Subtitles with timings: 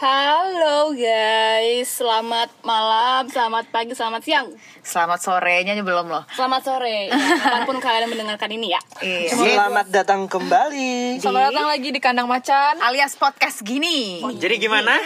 [0.00, 4.48] Halo guys, selamat malam, selamat pagi, selamat siang,
[4.80, 6.24] Selamat sorenya belum loh.
[6.32, 7.12] selamat sore.
[7.12, 8.80] Ya, kapan pun kalian mendengarkan ini ya.
[9.04, 9.36] Iya.
[9.36, 11.20] Selamat datang kembali.
[11.20, 12.80] Selamat datang lagi di kandang macan.
[12.80, 14.24] Alias podcast gini.
[14.40, 14.96] Jadi gimana?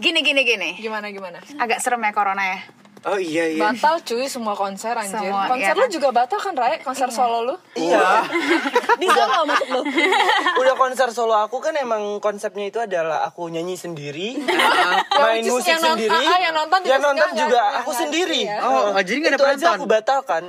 [0.00, 0.80] Gini gini gini.
[0.80, 1.44] Gimana gimana?
[1.60, 2.64] Agak serem ya corona ya.
[3.04, 3.62] Oh iya iya.
[3.68, 5.18] Batal cuy semua konser anjir.
[5.20, 5.90] Semua, konser iya lu kan?
[5.90, 6.80] juga batal kan Rai?
[6.80, 7.54] Konser solo lu?
[7.74, 8.26] Iya.
[9.00, 9.82] Di Solo maksud lu?
[10.60, 14.42] Udah konser solo aku kan emang konsepnya itu adalah aku nyanyi sendiri,
[15.20, 16.10] main is musik yang sendiri.
[16.10, 18.40] ah, ah, yang nonton juga yang nonton juga enggak, aku sendiri.
[18.42, 18.58] iya.
[18.60, 19.76] Oh, oh, jadi nggak ada Itu aja penonton?
[19.76, 20.42] aku batalkan.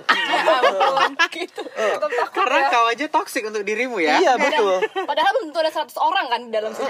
[1.29, 1.62] gitu.
[1.63, 2.70] Tetap takut Karena ya.
[2.70, 4.18] kau aja toxic untuk dirimu ya.
[4.18, 4.81] Iya betul.
[5.05, 6.90] Padahal belum tentu ada 100 orang kan di dalam situ.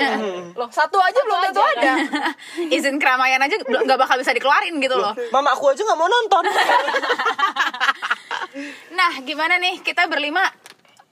[0.56, 1.84] Loh, satu aja belum tentu ada.
[2.72, 5.12] Izin keramaian aja belum- nggak bakal bisa dikeluarin gitu loh.
[5.30, 6.44] Mama aku aja nggak mau nonton.
[8.90, 10.42] Nah, gimana nih kita berlima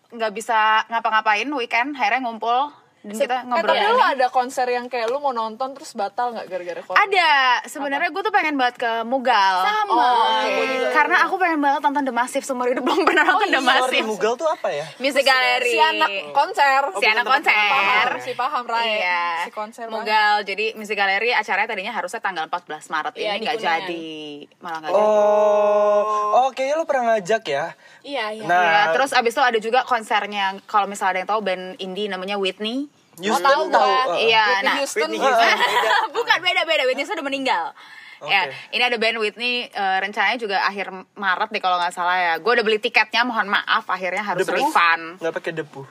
[0.09, 3.69] nggak bisa ngapa-ngapain weekend, akhirnya ngumpul dan kita Eh, ngobrol.
[3.69, 6.99] tapi lu ada konser yang kayak lu mau nonton terus batal nggak gara-gara corona?
[6.99, 7.31] Ada,
[7.65, 9.55] sebenarnya gue tuh pengen banget ke Mugal.
[9.61, 9.93] Sama.
[9.93, 10.65] Oh, oke.
[10.91, 14.05] Karena aku pengen banget nonton The Massive seumur hidup belum pernah nonton The Sorry, Massive.
[14.05, 14.85] Mugal tuh apa ya?
[14.97, 15.69] Music Gallery.
[15.69, 16.81] Si anak konser.
[16.93, 17.53] Si anak konser.
[17.53, 18.87] Paham, si paham Rai.
[18.97, 19.23] Iya.
[19.45, 19.85] Si konser.
[19.87, 20.35] Mugal.
[20.41, 24.07] Jadi Music Gallery acaranya tadinya harusnya tanggal 14 Maret Iya, ini nggak jadi.
[24.59, 25.05] Malah nggak jadi.
[25.05, 26.01] Oh,
[26.35, 27.65] oh kayaknya lo pernah ngajak ya.
[28.01, 28.43] Iya, iya.
[28.43, 32.07] Nah, Iya, terus abis itu ada juga konsernya kalau misalnya ada yang tahu band indie
[32.07, 32.89] namanya Whitney.
[33.17, 33.81] Houston tahu gua.
[33.81, 34.75] uh, Iya, Whitney nah.
[34.77, 34.99] Houston.
[35.03, 35.57] Whitney Houston.
[36.13, 37.73] Bukan beda-beda, Whitney sudah meninggal.
[38.17, 38.73] Ya, Oke.
[38.73, 42.33] ini ada band Whitney eh, rencananya juga akhir Maret nih kalau nggak salah ya.
[42.37, 44.57] Gue udah beli tiketnya, mohon maaf akhirnya harus Debu?
[44.57, 45.21] refund.
[45.21, 45.81] Nggak pakai debu.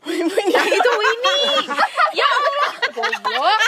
[0.00, 1.68] Nah, itu Whitney.
[2.18, 2.70] ya Allah.
[2.90, 3.60] Goblok.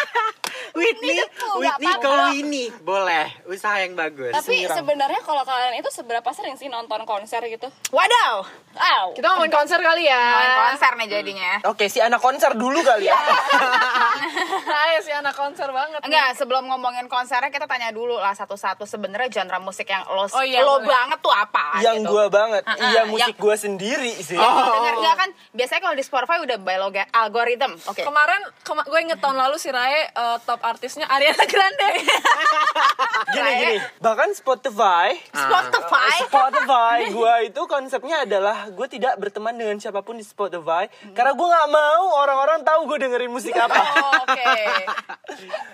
[0.72, 1.18] Whitney,
[1.56, 4.32] Whitney kalau ini boleh usaha yang bagus.
[4.32, 7.68] Tapi sebenarnya kalau kalian itu seberapa sering sih nonton konser gitu?
[7.88, 8.34] Wadaw.
[8.72, 9.04] Wow.
[9.12, 10.22] Kita ngomongin konser kali ya.
[10.32, 11.52] Main konser nih jadinya.
[11.66, 13.16] Oke, si anak konser dulu kali ya.
[14.72, 16.00] Rai si anak konser banget.
[16.00, 16.08] nih.
[16.08, 20.40] Enggak, sebelum ngomongin konsernya kita tanya dulu lah satu-satu sebenarnya genre musik yang lo Oh
[20.40, 20.88] iya, lo boleh.
[20.88, 22.10] banget tuh apa yang gitu.
[22.10, 22.62] gua banget.
[22.64, 24.36] Uh-uh, Iya, musik yang- gua sendiri sih.
[24.36, 26.76] Dengar nggak kan biasanya kalau di Spotify udah by
[27.12, 27.72] algorithm.
[27.84, 28.02] Oke.
[28.02, 31.90] Kemarin kema- gue inget tahun lalu si Rai eh, top artisnya Ariana Grande.
[33.32, 36.12] Gini gini, bahkan Spotify Spotify.
[36.22, 41.46] Spotify gua itu konsepnya adalah gue tidak berteman dengan siapa pun di Spotify karena gue
[41.46, 43.72] nggak mau orang-orang tahu gue dengerin musik apa.
[43.72, 44.52] Oh, Oke.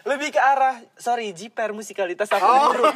[0.05, 2.71] Lebih ke arah sorry jiper musikalitas aku Oh.
[2.71, 2.95] buruk.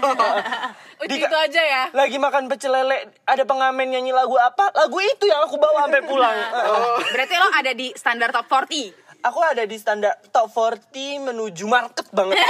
[1.10, 1.82] Di- itu aja ya.
[1.90, 4.70] Lagi makan pecel lele ada pengamen nyanyi lagu apa?
[4.72, 6.36] Lagu itu yang aku bawa sampai pulang.
[7.14, 9.01] Berarti lo ada di standar top 40.
[9.22, 12.42] Aku ada di standar top 40 menuju market banget.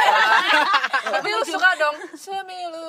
[1.12, 2.88] Tapi lu suka dong Semilu.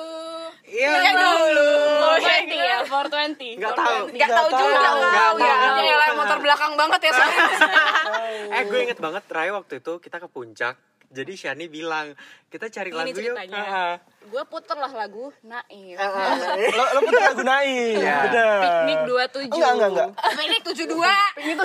[0.64, 0.88] Iya.
[1.04, 1.68] Yang dulu.
[2.16, 3.60] 420 ya, 420.
[3.60, 4.00] Nggak tahu.
[4.08, 4.96] Gak tahu Nggak juga tahu.
[4.96, 5.52] kau Nggak
[5.84, 5.94] ya.
[6.00, 7.44] Ya motor belakang banget ya soalnya.
[8.56, 10.80] Eh gue inget banget Rai waktu itu kita ke puncak.
[11.14, 12.16] Jadi Shani bilang
[12.48, 13.36] kita cari Ini lagu yuk.
[13.36, 13.62] ceritanya.
[13.62, 16.00] Ah, Gue puter lah lagu Naif.
[16.78, 18.00] lo lo putar lagu naik.
[18.00, 18.16] Iya.
[18.24, 18.58] Bener.
[18.64, 19.52] Piknik 27.
[19.52, 20.08] Enggak, enggak, enggak.
[20.40, 20.88] Ini 72.
[21.36, 21.58] Piknik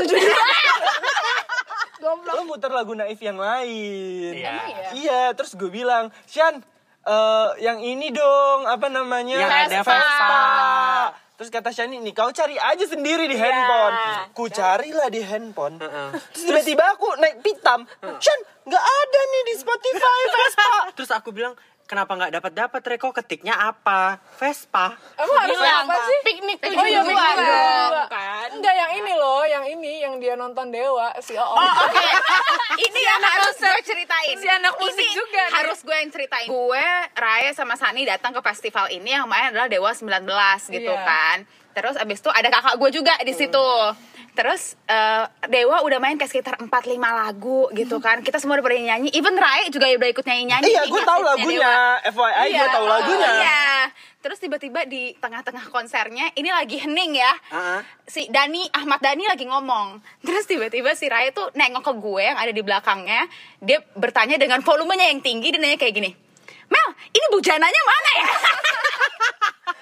[2.00, 2.36] 27.
[2.36, 4.32] Lo muter lagu naif yang lain.
[4.34, 4.52] Iya.
[4.56, 4.90] ya?
[4.96, 6.64] Iya, terus gue bilang, Shan,
[7.06, 9.38] eh, yang ini dong, apa namanya?
[9.38, 9.94] Yang ada Vespa.
[9.94, 10.44] Vespa.
[11.40, 13.96] Terus kata Shani, nih kau cari aja sendiri di handphone.
[14.36, 15.80] Ku carilah di handphone.
[15.80, 16.10] Heeh.
[16.36, 17.88] Terus tiba-tiba aku naik pitam.
[18.20, 20.72] Shan, nggak ada nih di Spotify Vespa.
[21.00, 21.56] Terus aku bilang
[21.90, 24.22] kenapa nggak dapat dapat Reko ketiknya apa?
[24.38, 24.94] Vespa.
[25.18, 26.18] Emang harus Bilang, apa sih?
[26.22, 27.18] Piknik Oh iya 72 piknik
[28.06, 28.48] kan.
[28.54, 31.34] Enggak yang ini loh, yang ini yang dia nonton Dewa si.
[31.34, 31.98] Oh, oke.
[32.80, 34.40] Ini yang harus gue ceritain.
[34.40, 35.56] Si anak musik ini juga nih.
[35.58, 36.48] Harus gue yang ceritain.
[36.48, 40.24] Gue, Raya sama Sani datang ke festival ini yang main adalah Dewa 19
[40.72, 41.04] gitu Iya.
[41.04, 41.38] kan.
[41.72, 43.68] Terus abis itu ada kakak gue juga di situ.
[44.30, 48.24] Terus eh, Dewa udah main kayak sekitar 4-5 lagu gitu kan.
[48.24, 49.12] Kita semua udah pada nyanyi.
[49.12, 50.70] Even Raya juga udah ikut nyanyi-nyanyi.
[50.70, 51.60] Iya, gue tahu hitsnya lagunya.
[51.60, 52.12] Dewa?
[52.16, 53.30] FYI, gue tahu Oh, lagunya.
[53.36, 53.68] Iya.
[54.20, 57.32] Terus tiba-tiba di tengah-tengah konsernya ini lagi hening ya.
[57.52, 57.80] Ah.
[58.04, 60.00] Si Dani Ahmad Dani lagi ngomong.
[60.24, 63.28] Terus tiba-tiba si Raya tuh nengok ke gue yang ada di belakangnya.
[63.60, 66.12] Dia bertanya dengan volumenya yang tinggi dan nanya kayak gini.
[66.70, 68.28] Mel, ini bujananya mana ya?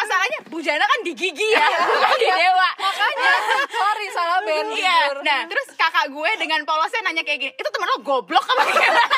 [0.00, 1.60] Masalahnya bujana kan di gigi ya,
[1.92, 2.68] bukan di dewa.
[2.74, 3.32] Makanya
[3.68, 4.96] sorry salah band Iya.
[5.04, 5.16] jujur.
[5.20, 7.52] Nah, terus kakak gue dengan polosnya nanya kayak gini.
[7.52, 9.02] Itu temen lo goblok apa gimana?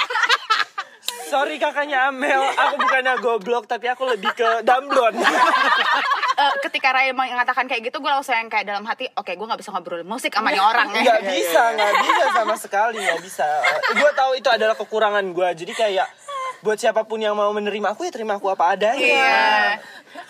[1.22, 5.16] Sorry kakaknya Amel, aku bukannya goblok, tapi aku lebih ke damblon.
[6.32, 9.60] Eh, ketika Raya mengatakan kayak gitu, gue langsung yang kayak dalam hati, oke, gue nggak
[9.60, 11.04] bisa ngobrol musik sama nih orang ya.
[11.04, 13.44] Nggak bisa, nggak bisa sama sekali, nggak bisa.
[13.92, 16.06] Gue tahu itu adalah kekurangan gue, jadi kayak
[16.62, 19.02] buat siapa pun yang mau menerima aku ya terima aku apa adanya.
[19.02, 19.82] Iya.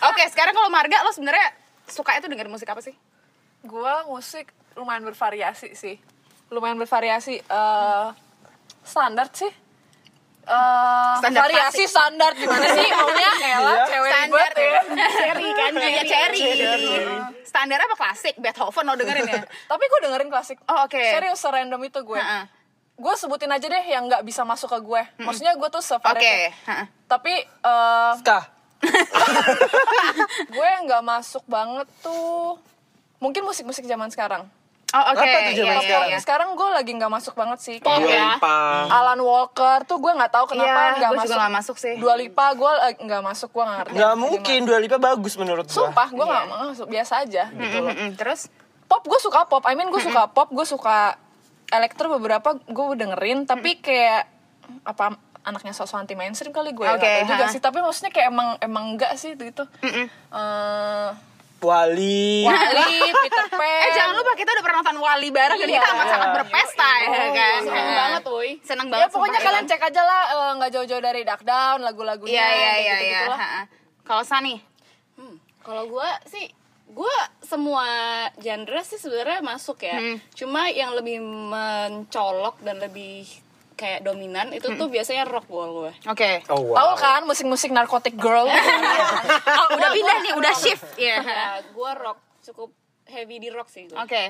[0.09, 1.53] Oke, sekarang kalau Marga lo sebenarnya
[1.85, 2.97] suka itu dengerin musik apa sih?
[3.61, 6.01] Gua musik lumayan bervariasi sih.
[6.49, 7.37] Lumayan bervariasi.
[7.37, 8.07] eh
[8.81, 9.53] standar sih.
[10.43, 13.83] Eh, Standar variasi standar gimana sih maunya Ella Iya.
[13.87, 14.81] cewek standar ya.
[15.07, 16.43] cherry kan ya cherry
[17.45, 20.59] standar apa klasik Beethoven lo dengerin ya Tapi gue dengerin klasik.
[20.67, 20.99] Oh, oke.
[20.99, 22.19] Serius serandom itu gue.
[22.19, 22.43] Heeh.
[22.93, 25.01] Gue sebutin aja deh yang nggak bisa masuk ke gue.
[25.19, 26.53] Maksudnya gue tuh oke sevarieté.
[26.53, 26.85] heeh.
[27.05, 28.39] Tapi eh, Ska.
[30.49, 32.59] gue nggak masuk banget tuh.
[33.17, 34.43] Mungkin musik-musik zaman sekarang.
[34.93, 36.07] oh oke Apa tuh zaman Iya, iya, sekarang?
[36.07, 36.17] iya.
[36.19, 37.77] Sekarang gue lagi nggak masuk banget sih.
[37.79, 38.57] Pop Dua ya Lipa.
[38.85, 41.25] Alan Walker tuh gue nggak tahu kenapa Iya, nggak gue masuk.
[41.25, 41.93] juga nggak masuk sih.
[41.97, 43.95] Dua Lipa gue eh, nggak masuk gue nggak ngerti.
[43.97, 45.73] Nggak mungkin Dua Lipa bagus menurut gua.
[45.81, 47.89] Sumpah gue nggak masuk biasa aja gitu loh.
[47.89, 48.53] Mm-mm, terus
[48.83, 49.63] Pop gue suka pop.
[49.65, 50.51] I mean gue suka pop.
[50.51, 51.17] Gue suka
[51.73, 53.43] elektro beberapa gue dengerin.
[53.43, 54.29] Tapi kayak
[54.83, 56.83] apa anaknya sosok anti mainstream kali gue.
[56.83, 57.59] Nggak tahu juga sih.
[57.59, 59.65] Tapi maksudnya kayak emang emang enggak sih gitu.
[59.83, 61.09] Eh,
[61.59, 62.43] Wali.
[62.43, 62.91] Wali,
[63.23, 63.83] Peter Pan.
[63.87, 65.79] eh jangan lupa kita udah pernah nonton Wali bareng dan Iya.
[65.79, 67.95] kita amat sangat berpesta ya kan Seneng Heeh.
[67.95, 68.49] banget, woy.
[68.59, 71.79] seneng Ya banget pokoknya sumpah, kalian cek aja lah eh, nggak jauh-jauh dari Dark Down
[71.79, 73.21] lagu-lagunya iya iya kayak iya iya
[74.01, 74.59] kalau Sani
[75.13, 76.51] Hmm, Kalau gue sih
[76.89, 77.85] gue semua
[78.37, 79.97] genre sih sebenarnya masuk ya.
[79.97, 80.17] Hmm.
[80.35, 83.25] Cuma yang lebih mencolok dan lebih
[83.73, 85.91] kayak dominan itu tuh biasanya rock gue.
[86.05, 86.75] oke Oh wow.
[86.77, 88.45] Tahu kan musik-musik narkotik girl?
[89.59, 92.69] oh udah pindah nih udah shift ya Ya, gue rock cukup
[93.09, 94.23] heavy di rock sih oke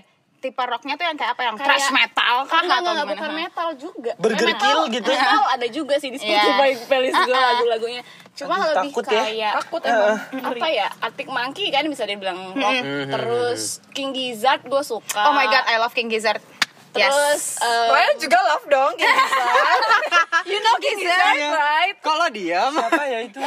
[0.43, 3.13] tipe rocknya tuh yang kayak apa yang Kayak- thrash metal kah Enggak, atau enggak, gimana
[3.15, 4.11] bukan metal juga.
[4.17, 5.09] Burger Eh, metal- Kill gitu.
[5.09, 6.27] Metal ada juga sih di Iya.
[6.27, 7.47] Spotify playlist gue Ah, ah.
[7.53, 8.01] lagu-lagunya.
[8.33, 9.23] Cuma Aduh, lebih takut ya.
[9.23, 10.17] kayak Takut emang.
[10.43, 10.87] apa ya?
[10.99, 12.75] Arctic Monkey kan bisa dibilang rock.
[13.09, 15.21] Terus King Gizzard gue suka.
[15.23, 16.43] oh my god I love King Gizzard
[16.91, 19.81] Terus yes eh, Ryan juga love dong King Gizzard.
[20.51, 21.97] you know King Gizzard right?
[21.99, 22.73] Kalau diam.
[22.75, 23.39] Apa ya itu?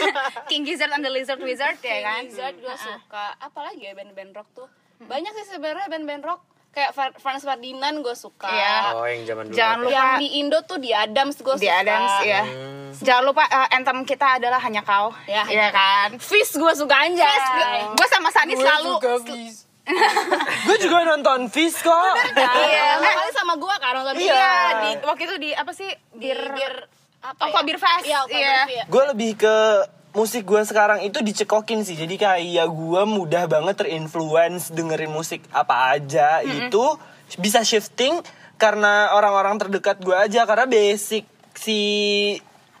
[0.50, 3.36] King Gizzard and the Lizard Wizard ya King kan Gizzard gue suka.
[3.38, 4.68] Apalagi ya band-band rock tuh?
[5.06, 6.40] Banyak sih sebenarnya band-band rock.
[6.70, 8.48] Kayak Fra- Franz Ferdinand gue suka.
[8.48, 8.76] Iya.
[8.92, 9.54] Oh yang zaman dulu.
[9.54, 11.60] Jangan lupa Yang di Indo tuh di Adams gue suka.
[11.60, 12.42] di Adams ya
[12.96, 17.26] jangan lupa eh, anthem kita adalah hanya kau Ya, Iya kan Fizz gue suka aja.
[17.90, 19.66] gue sama Sani selalu juga bis.
[20.64, 22.14] Gue juga nonton Fish kok.
[22.32, 22.46] iya
[22.94, 24.54] Iya, kali sama gue kan nonton iya dia.
[24.80, 26.74] di waktu itu di apa sih Di bir bir
[27.20, 28.04] apa Aqua Beer Fest.
[28.04, 28.46] Iya, Aqua Iya.
[28.62, 28.86] Beer Fest.
[28.88, 29.56] gue lebih ke
[30.14, 31.98] musik gue sekarang itu dicekokin sih.
[31.98, 36.96] Jadi kayak gue mudah banget terinfluence dengerin musik apa aja itu
[37.36, 38.22] bisa shifting
[38.54, 40.46] karena orang-orang terdekat gue aja.
[40.46, 41.80] Karena basic si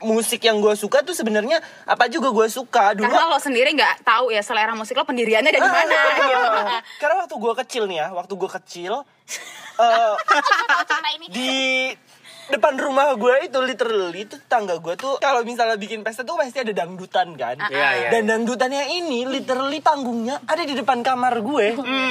[0.04, 1.58] musik yang gue suka tuh sebenarnya
[1.88, 2.94] apa juga gue suka.
[2.94, 6.46] Dulu karena lo sendiri nggak tahu ya selera musik lo pendiriannya dari mana gitu.
[6.46, 8.92] Ah, karena waktu gue kecil nih ya waktu gue kecil
[9.82, 10.14] eh,
[11.34, 11.52] di
[12.46, 16.58] depan rumah gue itu literally itu tangga gue tuh kalau misalnya bikin pesta tuh pasti
[16.58, 17.56] ada dangdutan kan?
[17.64, 21.66] Iya, iya, dan dangdutannya ini literally panggungnya ada di depan kamar gue.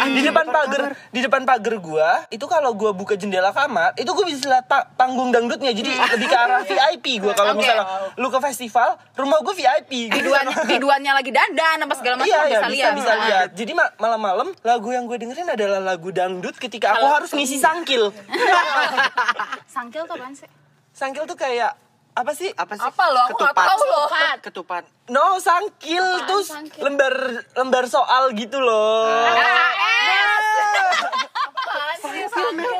[0.05, 4.25] Di depan pagar di depan pagar gue itu kalau gue buka jendela kamar itu gue
[4.25, 5.69] bisa lihat pa- panggung dangdutnya.
[5.71, 7.61] Jadi lebih ke arah VIP gue kalau Oke.
[7.61, 12.39] misalnya lu ke festival rumah gue VIP biduan biduannya lagi dandan apa segala macam Iya,
[12.43, 12.93] iya, bisa bisa, lihat.
[12.95, 13.47] bisa lihat.
[13.53, 18.09] Jadi ma- malam-malam lagu yang gue dengerin adalah lagu dangdut ketika aku harus ngisi sangkil.
[19.73, 20.47] sangkil tuh apaan sih?
[20.95, 21.75] Sangkil tuh kayak
[22.15, 22.47] apa sih?
[22.55, 22.87] Apa sih?
[22.87, 23.21] Apa lo?
[23.27, 23.67] Aku Ketupat.
[23.67, 24.07] tahu loh.
[24.07, 24.37] Ketupat.
[24.39, 24.83] Ketupat.
[25.11, 26.79] No, sangkil tuh sangkil?
[26.79, 27.13] lembar
[27.59, 29.11] lembar soal gitu loh.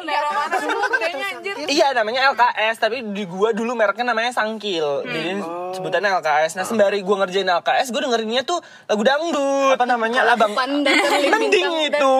[0.04, 1.56] Daerah mana dulu kayaknya anjir.
[1.66, 5.08] Iya namanya LKS tapi di gua dulu mereknya namanya Sangkil.
[5.08, 5.42] Jadi
[5.74, 9.74] sebutannya LKS nah sembari gua ngerjain LKS gua dengerinnya tuh lagu dangdut.
[9.74, 10.38] Apa namanya?
[10.38, 12.14] Abang Pandang terlebih mending itu.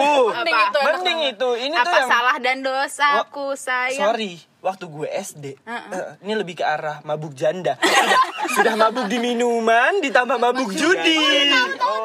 [0.74, 4.32] Mending itu ini tuh apa yang salah dan dosaku sayang Sorry,
[4.64, 7.76] waktu gue SD, eh, ini lebih ke arah mabuk janda.
[7.76, 11.52] Sudah, sudah mabuk di minuman, ditambah mabuk judi.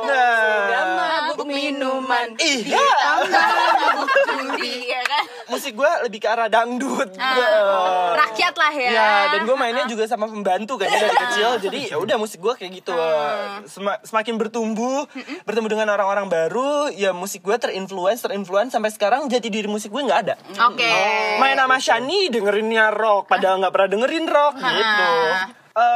[0.04, 2.36] Nah, mabuk minuman.
[2.38, 2.84] iya,
[4.28, 5.24] judi ya kan?
[5.50, 7.10] Musik gue lebih ke arah dangdut.
[7.16, 8.89] Ah, rakyat lah ya.
[8.89, 11.50] Ya, dan gue mainnya juga sama pembantu kan dari kecil.
[11.60, 12.94] Jadi ya udah musik gue kayak gitu.
[12.94, 13.63] Ah.
[13.66, 15.08] Sema- semakin bertumbuh,
[15.44, 18.72] bertemu dengan orang-orang baru, ya musik gue terinfluence, terinfluence.
[18.72, 20.36] Sampai sekarang jati diri musik gue nggak ada.
[20.60, 20.92] oke.
[21.39, 25.06] Main sama Shani dengerinnya rock padahal nggak pernah dengerin rock gitu.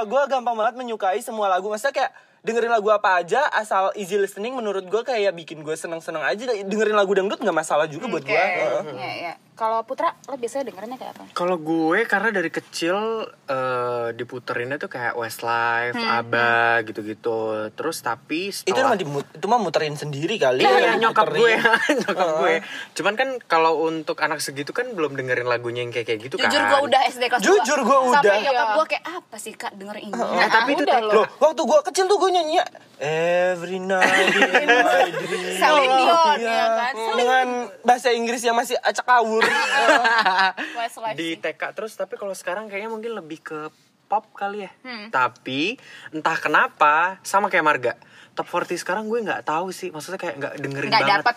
[0.05, 2.11] Gue gampang banget menyukai semua lagu maksudnya kayak
[2.45, 6.45] dengerin lagu apa aja asal easy listening menurut gue kayak bikin gue seneng-seneng aja.
[6.61, 9.33] Dengerin lagu dangdut nggak masalah juga buat gue Iya, iya.
[9.53, 11.23] Kalau Putra, lo biasanya dengerinnya kayak apa?
[11.31, 12.97] Kalau gue karena dari kecil
[13.45, 17.39] eh, diputerinnya tuh kayak Westlife, ABBA gitu-gitu.
[17.69, 21.53] Terus tapi itu setelah mah dimut- itu mah muterin sendiri kali Iya, iya, nyokap gue,
[22.01, 22.53] nyokap gue.
[22.93, 26.47] Cuman kan kalau untuk anak segitu kan belum dengerin lagunya yang kayak kayak gitu kan.
[26.47, 28.19] Jujur gue udah SD kelas Jujur gue udah.
[28.19, 31.25] Sampai nyokap gue kayak apa sih kak denger ini Eh, tapi itu udah tuh- Loh,
[31.39, 32.57] waktu gue kecil tuh gue nyanyi
[32.99, 36.93] Every night in my dream Celine Dion, ya kan?
[37.13, 37.47] Dengan
[37.83, 39.42] bahasa Inggris yang masih acak awur
[41.17, 41.37] Di.
[41.37, 43.59] TK terus tapi kalau sekarang kayaknya mungkin lebih ke
[44.05, 44.71] pop kali ya.
[44.85, 45.09] Hmm.
[45.09, 45.73] Tapi
[46.13, 47.93] entah kenapa sama kayak Marga.
[48.33, 49.89] Top 40 sekarang gue nggak tahu sih.
[49.89, 51.17] Maksudnya kayak nggak dengerin Nggak banget.
[51.25, 51.35] dapet.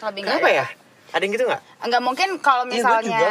[0.00, 0.66] Lebih nggak Kenapa ya?
[1.10, 1.62] Ada yang gitu nggak?
[1.82, 3.30] Enggak mungkin kalau Iya, misalnya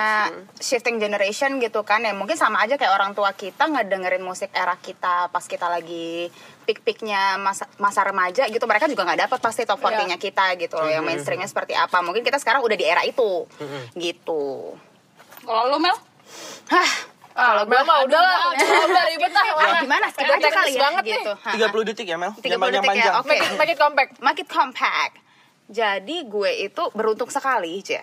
[0.60, 4.52] shifting generation gitu kan ya mungkin sama aja kayak orang tua kita nggak dengerin musik
[4.52, 6.28] era kita pas kita lagi
[6.68, 10.92] pik-piknya masa, masa remaja gitu mereka juga nggak dapat pasti top 40-nya kita gitu loh
[10.92, 12.04] yang mainstreamnya seperti apa.
[12.04, 13.48] Mungkin kita sekarang udah di era itu.
[13.96, 14.76] Gitu.
[15.48, 15.96] Kalau lu Mel?
[16.70, 16.92] Hah,
[17.34, 18.38] kalau gue Mel mah udah lah,
[18.86, 19.44] udah ribet lah.
[19.48, 21.32] ya gimana skip aja kali ya gitu.
[21.40, 22.36] Hah, 30 detik ya Mel?
[22.36, 23.58] 30 Jangan panjang-panjang detik ya, oke.
[23.58, 24.12] Make it compact.
[24.20, 25.14] Make it compact.
[25.70, 28.02] Jadi gue itu beruntung sekali, aja.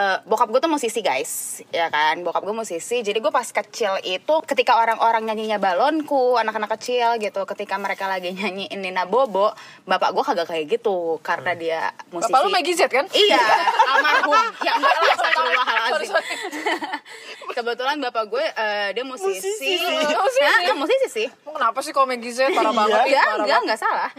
[0.00, 2.22] Eh, bokap gue tuh musisi guys, ya kan?
[2.24, 3.04] Bokap gue musisi.
[3.04, 8.32] Jadi gue pas kecil itu ketika orang-orang nyanyinya balonku, anak-anak kecil gitu, ketika mereka lagi
[8.38, 9.52] nyanyiin Nina Bobo,
[9.84, 12.32] bapak gue kagak kayak gitu karena dia musisi.
[12.32, 13.04] Bapak lu Maggie Z kan?
[13.12, 13.44] Iya,
[13.92, 14.46] almarhum.
[14.64, 16.14] ya enggak lah, astagfirullahaladzim.
[17.60, 19.52] Kebetulan bapak gue eh, dia musisi.
[19.52, 19.84] Musisi.
[20.16, 20.40] Musisi.
[20.48, 21.28] Hah, musisi sih.
[21.44, 23.04] Kenapa sih kalau Maggie Z parah banget?
[23.04, 24.10] Enggak, parah enggak, enggak salah.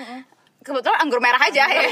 [0.62, 1.82] Kebetulan anggur merah aja ya.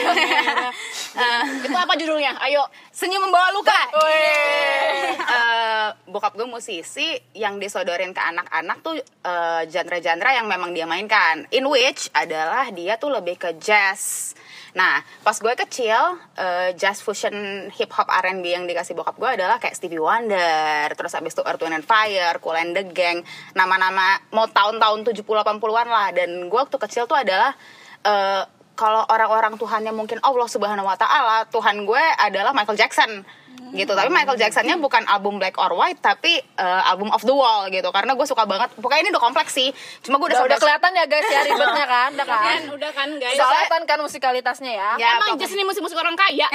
[1.09, 2.37] Eh, Itu apa judulnya?
[2.37, 2.61] Ayo.
[2.93, 3.73] senyum membawa luka.
[3.97, 11.49] Eh, bokap gue musisi yang disodorin ke anak-anak tuh eh, genre-genre yang memang dia mainkan.
[11.49, 14.37] In which adalah dia tuh lebih ke jazz.
[14.77, 17.33] Nah, pas gue kecil, eh, jazz fusion
[17.73, 21.65] hip hop R&B yang dikasih bokap gue adalah kayak Stevie Wonder, terus abis itu Earth,
[21.65, 23.25] Wind and Fire, Cool and the Gang,
[23.57, 26.07] nama-nama mau tahun-tahun 70-80-an lah.
[26.13, 27.57] Dan gue waktu kecil tuh adalah
[28.05, 28.43] eh,
[28.79, 33.27] kalau orang-orang Tuhannya mungkin Allah Subhanahu Wa Taala, Tuhan gue adalah Michael Jackson
[33.69, 37.69] gitu tapi Michael Jacksonnya bukan album Black or White tapi eh, album of the Wall
[37.69, 39.69] gitu karena gue suka banget pokoknya ini udah kompleks sih
[40.01, 42.09] cuma gue udah Udah, udah kelihatan ya guys ya ribetnya kan?
[42.15, 42.39] Udah kan?
[42.39, 43.35] Kan, udah kan guys.
[43.35, 44.89] Udah kelihatan kan musikalitasnya ya?
[44.97, 46.47] Ya, Emang just ini musik-musik orang kaya.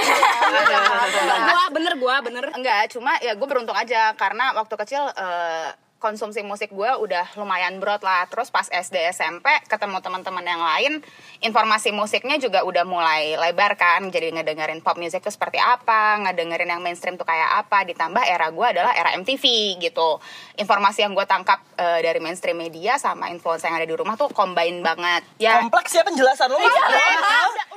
[1.52, 2.44] gua bener gua bener.
[2.56, 5.68] Enggak, cuma ya gue beruntung aja karena waktu kecil eh,
[6.04, 8.28] konsumsi musik gue udah lumayan broad lah.
[8.28, 10.92] Terus pas SD SMP ketemu teman-teman yang lain,
[11.40, 14.04] informasi musiknya juga udah mulai lebar kan.
[14.12, 17.88] Jadi ngedengerin pop music tuh seperti apa, ngedengerin yang mainstream tuh kayak apa.
[17.88, 20.20] Ditambah era gue adalah era MTV gitu.
[20.60, 24.28] Informasi yang gue tangkap eh, dari mainstream media sama influence yang ada di rumah tuh
[24.36, 25.24] combine banget.
[25.40, 26.84] Ya, Kompleks ya penjelasan lo Udah,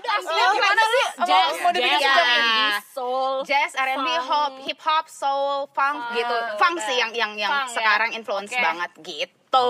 [0.08, 1.06] udah aslinya gimana sih?
[1.20, 2.08] Jazz, mau dibikin jazz.
[2.10, 2.66] sejam ini?
[2.90, 3.34] Soul.
[3.44, 6.36] jazz, R&B, hop, hip hop, soul, funk gitu.
[6.56, 7.76] Funk sih yang yang yang Funk, ya.
[7.76, 8.64] sekarang influence Oke.
[8.64, 9.68] banget gitu.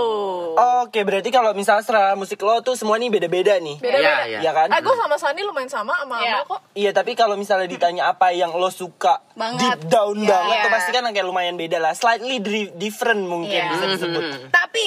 [0.57, 4.03] Oke berarti kalau misalnya selera musik lo tuh semua nih beda-beda nih Beda-beda.
[4.19, 4.39] Iya, iya.
[4.41, 4.67] Iya kan?
[4.69, 6.33] Eh gue sama Sandi lumayan sama sama Iya.
[6.33, 6.59] Amel kok.
[6.73, 9.79] Iya tapi kalau misalnya ditanya apa yang lo suka Banget.
[9.79, 10.27] deep down Iya.
[10.27, 10.73] banget tuh Iya.
[10.73, 12.41] pasti kan kayak lumayan beda lah Slightly
[12.73, 13.69] different mungkin Iya.
[13.71, 14.85] bisa disebut Tapi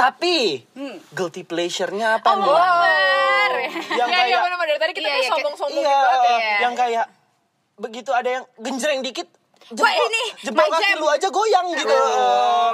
[0.00, 0.36] Tapi
[0.72, 0.96] Hmm.
[1.10, 2.40] guilty pleasure-nya apa nih?
[2.42, 3.50] Akbar.
[3.52, 6.32] Yang Iya iya kayak benar-benar dari tadi kita Iya, kayak iya, sombong-sombong Iya, banget ya.
[6.32, 6.56] Iya.
[6.58, 7.04] yang kayak
[7.76, 9.28] begitu ada yang genjreng dikit
[9.66, 10.98] jempol, Wah, ini jempol kaki jam.
[10.98, 11.96] lu aja goyang gitu.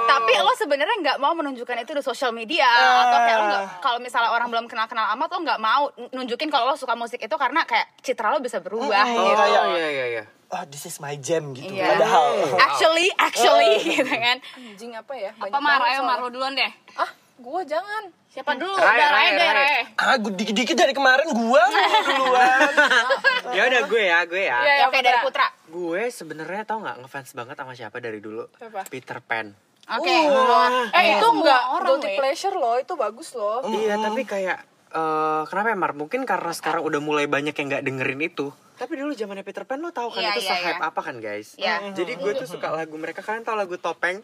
[0.03, 2.65] tapi lo sebenarnya nggak mau menunjukkan itu di sosial media
[3.03, 6.47] atau kayak lo nggak kalau misalnya orang belum kenal kenal amat lo nggak mau nunjukin
[6.47, 9.35] kalau lo suka musik itu karena kayak citra lo bisa berubah Oh, gitu.
[9.37, 10.23] kayak- iya iya iya.
[10.47, 11.67] Oh, this is my jam gitu.
[11.69, 11.91] Iya.
[11.91, 14.39] Padahal Actually, actually gitu kan.
[14.55, 15.31] Anjing apa ya?
[15.33, 15.71] Apa Banyak Mar?
[15.73, 16.07] banget Ayo soalnya.
[16.07, 16.71] Mar, lo duluan deh.
[16.95, 18.03] Ah, gue jangan.
[18.27, 18.71] Siapa dulu?
[18.71, 19.67] Rai, Udah, Rai, Rai deh, Rai.
[19.73, 19.83] Rai.
[19.97, 21.63] ah, gue dikit-dikit dari kemarin gua
[22.05, 22.71] duluan.
[23.57, 24.57] Ya udah gue ya, gue ya.
[24.57, 25.47] Iya, Ya, Oke dari Putra.
[25.65, 28.47] Gue sebenarnya tau nggak ngefans banget sama siapa dari dulu?
[28.55, 28.87] Siapa?
[28.87, 29.51] Peter Pan.
[29.89, 30.11] Oke.
[30.93, 33.63] Eh itu Semua enggak orang, guilty pleasure loh, itu bagus loh.
[33.65, 35.91] Iya, tapi kayak eh kenapa ya Mar?
[35.97, 38.51] Mungkin karena sekarang udah mulai banyak yang nggak dengerin itu.
[38.77, 40.89] Tapi dulu zamannya Peter Pan lo tahu kan Iya, itu iya, se-hype iya.
[40.93, 41.57] apa kan guys?
[41.57, 41.75] Iya.
[41.97, 43.25] Jadi gue tuh suka lagu mereka.
[43.25, 44.21] Kalian tahu lagu Topeng?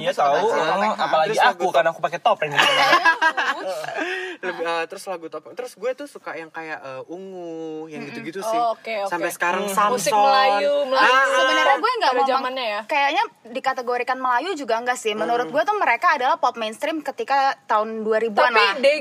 [0.00, 2.48] Iya tahu, eh, apalagi Terus aku karena aku pakai topeng.
[4.44, 5.52] Lebih, eh, terus lagu Topeng.
[5.52, 8.56] Terus gue tuh suka yang kayak eh, ungu, yang gitu-gitu sih.
[8.56, 9.12] Oh, oke, oke.
[9.12, 10.00] Sampai sekarang Samson.
[10.00, 11.12] Musik Melayu, Melayu.
[11.12, 12.80] Ah, Sebenarnya gue nggak mau zamannya ya.
[12.88, 15.12] Kayaknya dikategorikan Melayu juga enggak sih.
[15.12, 18.74] Menurut gue tuh mereka adalah pop mainstream ketika tahun 2000-an Tapi lah.
[18.80, 18.96] they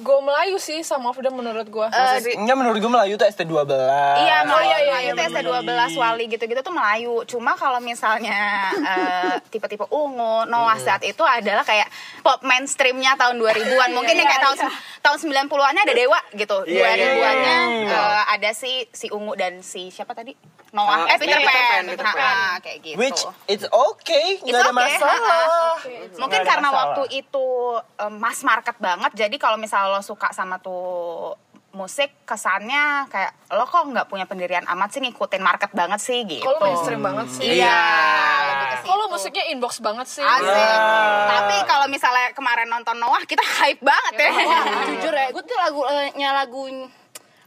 [0.00, 1.86] go Melayu sih of them menurut gue.
[1.90, 3.66] Eh, Enggak menurut gue Melayu tuh ST12.
[4.22, 7.14] Iya, Melayu, iya, iya, Melayu iya, tuh ST12, Wali gitu-gitu tuh Melayu.
[7.26, 11.90] Cuma kalau misalnya eh, tipe-tipe ungu, Noah saat itu adalah kayak
[12.22, 13.90] pop mainstreamnya tahun 2000-an.
[13.90, 14.58] Mungkin yang kayak tahun
[15.02, 15.18] tahun
[15.50, 16.58] 90-annya ada Dewa gitu.
[16.70, 17.98] Iya, iya, 2000-annya iya.
[17.98, 20.32] eh, ada si si ungu dan si siapa tadi?
[20.70, 21.02] Noah.
[21.04, 21.58] Eh, eh Peter Peter Pan.
[21.60, 22.30] Pan, Peter Nah, Pan.
[22.30, 22.96] ah, kayak gitu.
[22.96, 25.74] Which it's okay, It's nggak ada okay, masalah.
[26.14, 26.80] Mungkin Nggak ada karena masalah.
[26.94, 27.46] waktu itu
[27.96, 31.34] em, mass market banget, jadi kalau misalnya lo suka sama tuh
[31.70, 36.42] musik kesannya kayak lo kok nggak punya pendirian amat sih ngikutin market banget sih gitu.
[36.42, 37.62] Kalau mainstream banget sih.
[37.62, 37.78] Iya,
[38.50, 38.86] ke situ.
[38.90, 40.18] Kalau musiknya inbox banget sih.
[40.18, 40.50] Asik.
[40.50, 41.30] Ah.
[41.30, 44.30] Tapi kalau misalnya kemarin nonton Noah kita hype banget ya.
[44.90, 46.62] Jujur ya, gue tuh lagunya lagu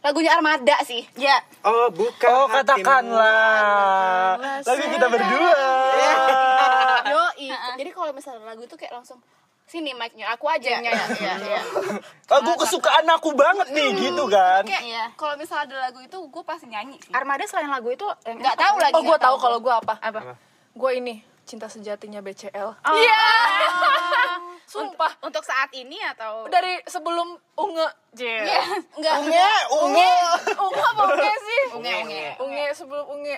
[0.03, 1.07] lagunya Armada sih.
[1.15, 1.39] Ya.
[1.63, 2.27] Oh, bukan.
[2.27, 5.53] Oh katakanlah Lagu kita berdua
[7.13, 7.23] Yo,
[7.73, 9.23] jadi kalau misalnya lagu itu kayak langsung
[9.63, 11.61] sini mic-nya aku aja yang nyanyi Iya, iya.
[12.29, 14.61] Aku kesukaan aku banget nih gitu kan.
[14.61, 15.03] kayak Iya.
[15.15, 18.53] kalau misalnya ada lagu itu gue pasti nyanyi sih Armada selain lagu itu yang nggak
[18.53, 19.95] tahu lagi Oh, gue tahu kalau gue apa.
[19.97, 20.35] apa?
[20.73, 22.69] Gue ini cinta sejatinya BCL.
[22.83, 23.23] Iya.
[24.73, 25.11] Sumpah.
[25.21, 27.87] Untuk saat ini atau Dari sebelum unge,
[28.17, 28.41] Jel.
[28.97, 30.09] nggak Unge, unge.
[30.57, 31.63] Unge apa unge sih?
[31.77, 32.25] unge unge?
[32.41, 33.37] Unge sebelum unge.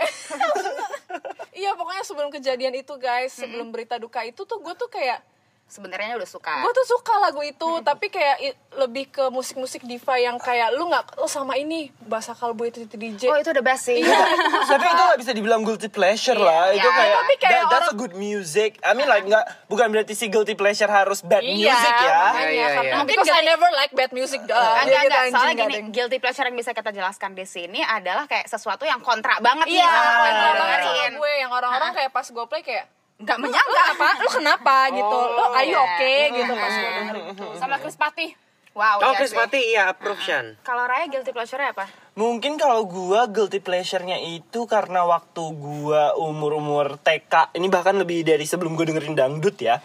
[1.59, 5.19] iya pokoknya sebelum kejadian itu guys, sebelum berita duka itu tuh gue tuh kayak
[5.67, 6.62] Sebenarnya udah suka.
[6.62, 10.86] gue tuh suka lagu itu tapi kayak i- lebih ke musik-musik diva yang kayak lu
[10.86, 13.98] nggak oh sama ini bahasa kalbu itu DJ Oh itu the best sih.
[14.72, 16.69] Tapi itu gak bisa dibilang guilty pleasure lah.
[16.69, 16.95] Iya, Itu iya.
[16.95, 18.77] kayak, Tapi kayak that- that's a good music.
[18.79, 22.13] I mean like nggak bukan berarti si guilty pleasure harus bad Iya, music ya.
[22.24, 22.95] makanya, Iya, iya, karena iya.
[22.95, 24.55] Mungkin because I never like bad music dah.
[24.79, 25.24] Enggak, gitu, enggak.
[25.34, 29.38] Soalnya gini, guilty pleasure yang bisa kita jelaskan di sini adalah kayak sesuatu yang kontra
[29.39, 31.12] banget Iya, nih sama apa yang dengerin.
[31.17, 33.72] gue yang orang-orang kayak pas gue play kayak Nggak lu menyangka.
[33.72, 34.07] kenapa?
[34.19, 35.17] Lu kenapa gitu?
[35.36, 35.88] Lo are you iya.
[35.88, 37.45] okay gitu pas gue denger itu.
[37.55, 38.31] sama Chris Patih
[38.75, 39.31] Wow, Oh, iya Chris.
[39.31, 40.60] Pati iya approve Shan.
[40.60, 41.88] Kalau Raya guilty pleasure apa?
[42.19, 48.43] Mungkin kalau gua guilty pleasure-nya itu karena waktu gua umur-umur TK, ini bahkan lebih dari
[48.43, 49.79] sebelum gua dengerin dangdut ya.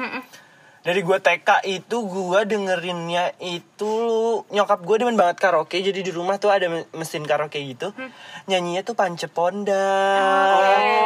[0.81, 3.93] Dari gua TK itu gua dengerinnya itu
[4.49, 7.93] nyokap gua demen banget karaoke, jadi di rumah tuh ada me- mesin karaoke gitu.
[8.49, 9.85] Nyanyinya tuh Panceponda.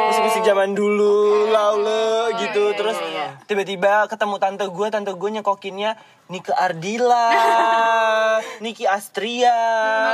[0.07, 2.71] Musik-musik zaman dulu, laule gitu.
[2.71, 2.95] Terus
[3.45, 5.99] tiba-tiba ketemu tante gua, tante gua nyekokinnya
[6.31, 7.27] Nike Ardila,
[8.63, 9.59] Niki Astria.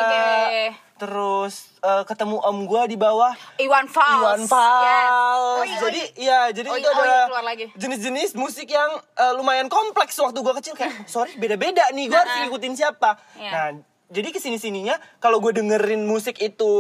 [0.02, 0.91] Oke.
[1.02, 4.22] Terus eh, ketemu om gua di bawah Iwan Fals.
[4.22, 5.66] Iwan Fals.
[5.66, 5.82] Yes.
[5.82, 7.66] Jadi iya, jadi Oh, itu iya, oh, iya, adalah keluar lagi.
[7.74, 12.46] jenis-jenis musik yang eh, lumayan kompleks waktu gua kecil kayak sorry beda-beda nih, gua harus
[12.46, 13.18] ngikutin siapa.
[13.34, 13.50] Iya.
[13.50, 13.68] Nah,
[14.12, 16.72] jadi ke sini sininya kalau gue dengerin musik itu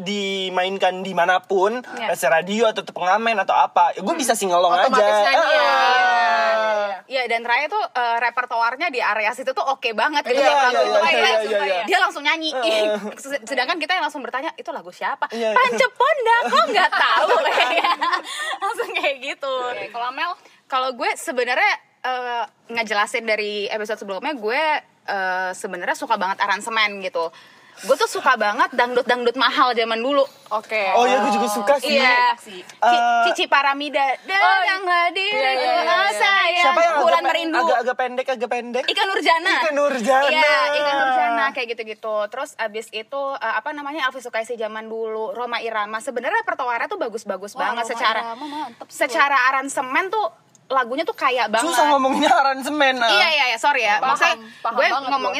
[0.00, 2.12] dimainkan di mana pun, Iya.
[2.12, 2.30] yeah.
[2.30, 4.88] radio atau pengamen atau apa, ya gue bisa singelong aja.
[4.90, 5.64] Nyanyi ya.
[5.64, 6.88] Ah.
[7.10, 10.62] Iya dan Raya tuh eh, repertoarnya di area situ tuh oke banget gitu Iya, iya,
[10.62, 11.74] lagu itu iya, iya, iya, sumpah iya.
[11.74, 11.84] ya.
[11.84, 12.50] dia langsung nyanyi.
[13.18, 15.26] Sed- Sedangkan kita yang langsung bertanya itu lagu siapa?
[15.34, 15.58] Iya, iya.
[15.58, 17.98] Panceponda kok nggak tahu kayak
[18.62, 19.54] langsung kayak gitu.
[19.74, 20.32] Oke, kalau Mel
[20.70, 24.62] Kalau gue sebenarnya eh, ngejelasin dari episode sebelumnya gue
[25.10, 27.26] eh, sebenarnya suka banget aransemen gitu.
[27.80, 30.24] Gue tuh suka banget dangdut-dangdut mahal zaman dulu.
[30.50, 30.92] Oke.
[30.98, 31.96] Oh ya, gue juga suka sih.
[31.96, 32.36] Iya.
[32.36, 36.18] Eh, Cici Paramida datanglah diriku Iya, iya, iya, oh, iya.
[36.18, 38.84] sayang Siapa yang Bulan agak, Merindu agak agak pendek agak pendek?
[38.90, 39.52] Ikan Nurjana.
[39.62, 40.28] Ika Nurjana.
[40.28, 42.16] Iya, Ikan Nurjana kayak gitu-gitu.
[42.28, 46.02] Terus abis itu eh, apa namanya Elvi Sukaisi zaman dulu, Roma Irama.
[46.02, 49.06] Sebenarnya repertoarnya tuh bagus-bagus banget Roma secara Irama mantep sih.
[49.06, 50.26] secara aransemen tuh
[50.70, 51.66] lagunya tuh kayak banget.
[51.66, 52.94] Susah ngomonginnya aransemen.
[52.96, 53.10] ah.
[53.10, 53.98] Iya iya iya, sorry ya.
[53.98, 54.92] Paham, Maksudnya paham gue Si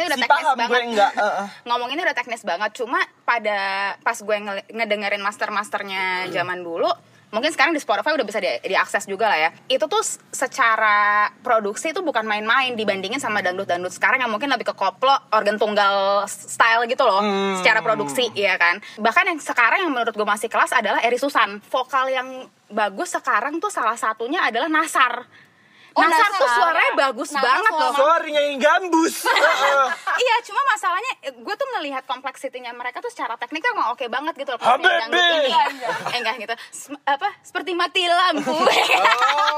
[0.05, 0.69] udah teknis paham banget.
[0.69, 1.13] gue enggak.
[1.15, 1.47] eh.
[1.71, 2.71] Ngomonginnya udah teknis banget.
[2.75, 3.59] Cuma pada
[4.03, 4.37] pas gue
[4.69, 6.91] ngedengerin master-masternya zaman dulu,
[7.31, 9.51] mungkin sekarang di Spotify udah bisa di- diakses juga lah ya.
[9.67, 14.75] Itu tuh secara produksi itu bukan main-main dibandingin sama dangdut-dangdut sekarang yang mungkin lebih ke
[14.75, 17.23] koplo, organ tunggal style gitu loh,
[17.59, 18.79] secara produksi ya kan.
[18.97, 21.63] Bahkan yang sekarang yang menurut gue masih kelas adalah Eri Susan.
[21.71, 22.29] Vokal yang
[22.69, 25.27] bagus sekarang tuh salah satunya adalah Nasar.
[25.93, 26.57] Oh, Nasar, tuh Nasar.
[26.57, 27.93] suaranya bagus Nasar banget loh.
[27.93, 29.15] Sorry nyanyi gambus.
[29.23, 29.87] Eh, eh.
[30.23, 34.35] iya, cuma masalahnya gue tuh ngelihat kompleksitinya mereka tuh secara teknik tuh emang oke banget
[34.37, 34.61] gitu loh.
[34.61, 35.51] yang dangdut ini.
[36.07, 36.55] Eh enggak gitu.
[36.71, 37.29] Sem- apa?
[37.41, 38.55] Seperti mati lampu.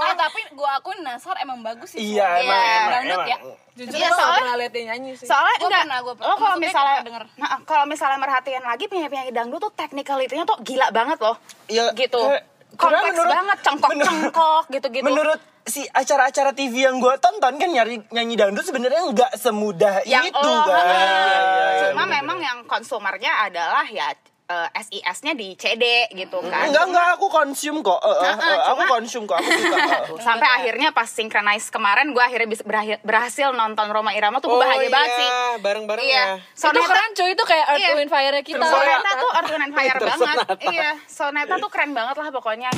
[0.03, 2.43] Eh, tapi gue akuin Nasar emang bagus sih Iya, suaranya.
[2.43, 3.29] emang, emang, Dangdut emang.
[3.29, 3.39] ya
[3.73, 5.25] Jujur Iya, soalnya- pernah liat dia nyanyi sih.
[5.25, 5.83] Soalnya Gua enggak.
[5.83, 6.29] pernah, gua pernah.
[6.29, 7.25] lo kalau Maksudnya misalnya denger.
[7.39, 11.37] Nah, kalau misalnya merhatiin lagi penyanyi-penyanyi dangdut tuh technicality-nya tuh gila banget loh.
[11.67, 12.21] Iya, gitu.
[12.21, 15.05] karena Kompleks menurut- banget, cengkok-cengkok gitu-gitu.
[15.05, 20.27] Menurut si acara-acara TV yang gue tonton kan nyari nyanyi dangdut sebenarnya nggak semudah yang
[20.27, 20.83] itu lo, kan.
[20.83, 22.15] Iya, iya, iya, Cuma bener.
[22.19, 24.11] memang yang konsumernya adalah ya
[24.45, 26.67] eh, SIS-nya di CD gitu kan.
[26.67, 27.99] enggak enggak aku konsum kok.
[27.99, 29.37] Eh, eh, Heeh, eh, aku konsum kok.
[29.37, 29.77] Aku suka.
[29.87, 30.01] eh.
[30.19, 34.57] sampai akhirnya pas synchronize kemarin gue akhirnya bisa berhasil, berhasil nonton Roma Irama tuh gue
[34.57, 35.29] Oh bahagia iya, banget sih
[35.59, 36.27] bareng-bareng iya ya.
[36.37, 37.91] itu Soneta keren cuy, itu kayak Earth, Iya.
[37.95, 38.65] Wind, Fire-nya kita.
[38.65, 40.55] Soneta tuh Earth, Wind Fire banget Sonata.
[40.67, 42.71] iya Soneta tuh keren banget lah pokoknya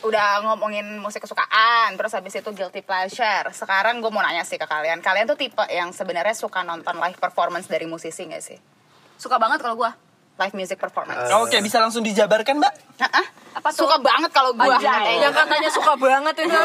[0.00, 4.64] udah ngomongin musik kesukaan terus habis itu guilty pleasure sekarang gue mau nanya sih ke
[4.64, 8.56] kalian kalian tuh tipe yang sebenarnya suka nonton live performance dari musisi gak sih
[9.16, 9.90] suka banget kalau gue
[10.40, 12.72] live music performance Eh, Oke, bisa langsung dijabarkan, Mbak?
[12.96, 13.26] Heeh.
[13.76, 16.56] suka banget kalau gue Anjay, yang katanya suka banget itu.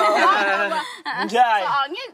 [1.04, 1.60] Anjay.
[1.60, 2.06] soalnya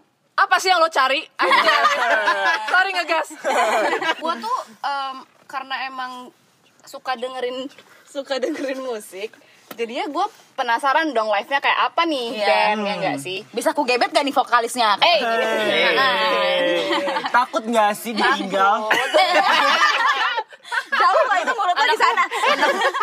[0.41, 1.21] Apa sih yang lo cari?
[2.73, 3.29] Sorry ngegas.
[4.17, 6.33] gue tuh em, karena emang
[6.81, 7.69] suka dengerin
[8.09, 9.29] suka dengerin musik
[9.77, 10.25] jadinya gue
[10.61, 12.47] penasaran dong live nya kayak apa nih Iya.
[12.47, 15.45] band ya enggak sih bisa ku gebet gak nih vokalisnya eh gitu
[17.31, 18.85] Takut nggak sih ditinggal?
[20.91, 22.23] jauh lah itu mulut aku di sana.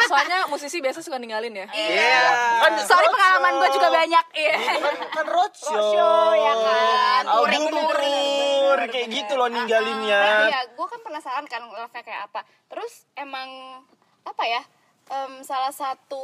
[0.05, 1.67] Soalnya musisi biasa suka ninggalin ya.
[1.69, 2.21] Iya.
[2.61, 3.13] Kan Sorry roadshow.
[3.13, 4.25] pengalaman gue juga banyak.
[4.35, 4.55] Iya.
[4.79, 5.73] Kan, kan roadshow.
[5.73, 7.23] Roadshow, ya kan.
[7.27, 8.61] Touring, Album touring.
[8.61, 10.23] tour, kayak gitu loh ninggalinnya.
[10.47, 13.49] iya gue kan penasaran kan live-nya kayak apa terus emang
[14.23, 14.63] apa ya
[15.09, 16.23] em, salah satu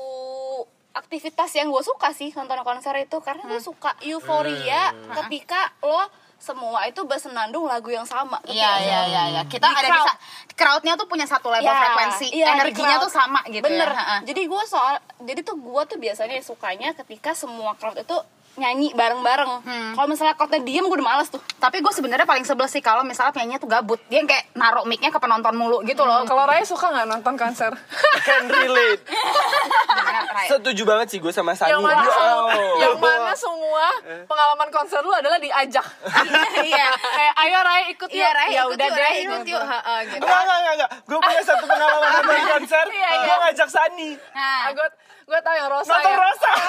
[0.95, 6.85] aktivitas yang gue suka sih nonton konser itu karena gue suka euforia ketika lo semua
[6.85, 9.43] itu bersenandung lagu yang sama Ngerti Iya iya iya iya.
[9.45, 10.07] Kita Di ada di crowd.
[10.07, 10.19] sa-
[10.53, 13.89] crowdnya tuh punya satu level Ya, frekuensi, di energinya tuh sama gitu bener.
[13.89, 14.21] Ya.
[14.23, 18.17] Jadi gue soal jadi tuh gue tuh biasanya sukanya ketika semua crowd itu
[18.57, 19.93] nyanyi bareng-bareng Hmm.
[19.93, 23.01] kalau misalnya crowdnya diem gue udah males tuh Tapi gue sebenarnya paling sebel sih kalau
[23.01, 23.97] misalnya penyanyinya tuh gabut.
[24.07, 26.23] Dia yang kayak naruh mic-nya ke penonton mulu gitu loh.
[26.23, 27.73] Kalau Raya suka nggak nonton konser?
[28.21, 29.01] Can relate.
[30.51, 31.73] Setuju banget sih gue sama Sani.
[31.73, 32.13] yang mana, Wow.
[32.13, 33.87] semua, yang mana semua
[34.25, 35.87] pengalaman konser lu adalah diajak.
[36.65, 36.87] Iya.
[36.95, 38.17] Kayak ayo Raya ikut yuk.
[38.17, 39.53] Iya, Ray, ya ikut udah yuk, deh Ray, ikut gitu.
[39.53, 39.63] yuk.
[40.07, 40.21] Gitu.
[40.21, 40.91] Enggak, enggak, enggak, enggak.
[41.03, 42.85] Gue punya satu pengalaman nonton konser.
[42.87, 43.23] Iya, iya.
[43.23, 44.11] Gue ngajak Sani.
[44.31, 44.87] Nah, gue
[45.25, 46.19] gue tau yang Rosa Nonton ya.
[46.21, 46.51] Rosa.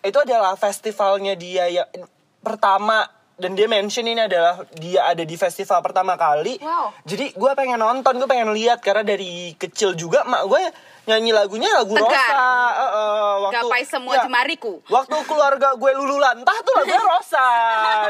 [0.00, 1.88] itu adalah festivalnya dia yang
[2.40, 3.04] pertama
[3.40, 6.60] dan dia mention ini adalah dia ada di festival pertama kali.
[6.60, 6.92] Wow.
[7.08, 10.62] Jadi gue pengen nonton, gue pengen lihat karena dari kecil juga mak gue
[11.02, 12.06] nyanyi lagunya lagu Tegar.
[12.06, 12.36] Rosa.
[12.70, 14.72] Eh, eh, waktu, gapai semua ya, jemariku.
[14.86, 17.48] Waktu keluarga gue lulu lantah tuh lagunya Rosa.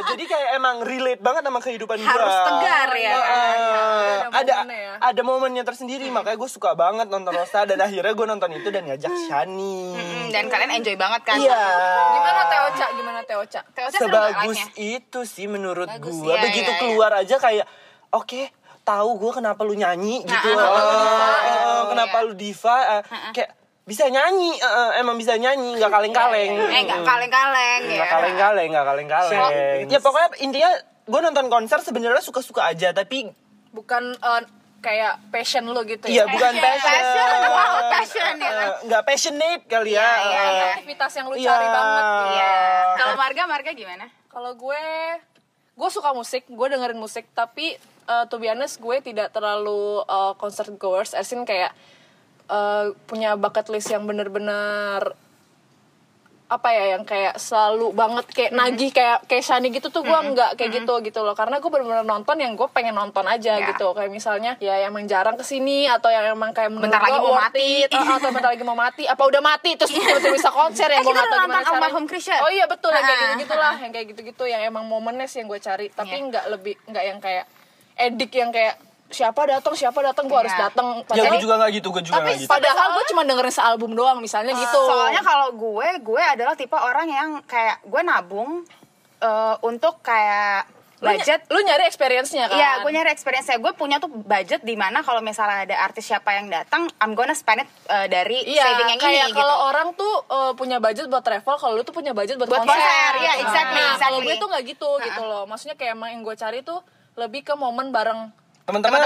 [0.07, 2.07] Jadi kayak emang relate banget sama kehidupan gue.
[2.07, 3.31] Harus tegar ya kan?
[3.31, 4.92] Eh, Ada ada momennya ya.
[5.00, 8.83] ada momennya tersendiri makanya gue suka banget nonton Rosa dan akhirnya gue nonton itu dan
[8.85, 9.79] ngajak Shani.
[9.94, 11.37] Hmm, dan kalian enjoy banget kan?
[11.37, 11.62] Iya.
[12.11, 12.87] Gimana Teoca?
[12.92, 13.61] Gimana Teoca?
[13.70, 16.31] Teoca Sebagus itu sih menurut Bagus, gue.
[16.31, 16.79] iya, Begitu iya.
[16.79, 17.66] keluar aja kayak
[18.11, 18.42] oke
[18.90, 20.50] tahu gue kenapa lu nyanyi gitu.
[20.59, 22.26] ah, eh, ah, kenapa iya.
[22.26, 23.50] lu diva eh, kayak
[23.87, 26.53] bisa nyanyi eh, emang bisa nyanyi nggak kaleng-kaleng.
[26.70, 27.96] Eh nggak kaleng-kaleng ya.
[28.03, 29.40] Nggak kaleng-kaleng, nggak kaleng-kaleng.
[29.87, 30.70] Ya pokoknya intinya
[31.07, 33.31] gue nonton konser sebenarnya suka-suka aja tapi
[33.70, 34.42] Bukan eh,
[34.81, 36.33] kayak passion lu gitu Iya ya?
[36.33, 36.90] bukan passion.
[36.90, 38.68] Passion, wow, passion, ya kan?
[38.88, 40.00] Nggak passionate kali ya.
[40.00, 40.68] Iya, iya, iya.
[40.74, 41.48] Aktivitas yang lu Iya.
[41.53, 42.05] cari banget.
[42.35, 42.55] Iya.
[42.96, 44.07] Kalau Marga, Marga gimana?
[44.31, 44.85] Kalau gue,
[45.76, 47.76] gue suka musik, gue dengerin musik, tapi
[48.11, 51.70] uh, to be honest gue tidak terlalu uh, concert goers, as in kayak
[52.46, 55.14] uh, punya bucket list yang bener-bener
[56.51, 60.59] apa ya yang kayak selalu banget kayak nagih kayak kayak Shani gitu tuh gue nggak
[60.59, 61.38] kayak gitu gitu loh.
[61.38, 63.70] Karena gue bener-bener nonton yang gue pengen nonton aja Ya.
[63.70, 63.94] gitu.
[63.94, 67.38] Kayak misalnya ya yang emang jarang ke sini atau yang emang kayak Bentar lagi mau
[67.38, 67.87] mati.
[67.87, 69.07] it, uh, atau bentar lagi mau mati.
[69.07, 72.03] Apa udah mati terus tiba-tiba bisa konser Eh, yang gue nggak tahu gimana caranya.
[72.11, 72.37] Krisya.
[72.42, 75.38] oh iya betul yang kayak Ah, gitu gitulah yang kayak gitu-gitu yang emang momennya sih
[75.38, 75.87] yang gue cari.
[75.88, 76.27] Tapi Iya.
[76.35, 77.46] nggak lebih nggak yang kayak
[78.03, 80.71] edik yang kayak siapa datang siapa datang gue harus Iya.
[80.71, 82.51] datang Ya gue juga nggak gitu, gue juga Tapi nggak gitu.
[82.51, 87.07] padahal gue cuma dengerin sealbum doang misalnya gitu Soalnya kalau gue, gue adalah tipe orang
[87.07, 88.63] yang kayak gue nabung
[89.19, 91.41] eh, untuk kayak Lu ny- budget.
[91.49, 95.19] lu nyari experience-nya kan Iya, gue nyari experience Gue punya tuh budget di mana kalau
[95.19, 99.01] misalnya ada artis siapa yang datang, I'm gonna spend it eh, dari Iya, saving yang
[99.01, 99.41] kayak ini gitu.
[99.41, 102.63] kalau orang tuh uh, punya budget buat travel, kalau lu tuh punya budget buat, Buat
[102.63, 102.77] konser.
[102.77, 104.27] konser, iya, exactly, Nah, kalau exactly.
[104.29, 105.43] gue tuh nggak gitu gitu loh.
[105.47, 106.79] Maksudnya kayak emang yang gue cari tuh
[107.18, 108.31] lebih ke momen bareng
[108.62, 109.01] Teman-teman.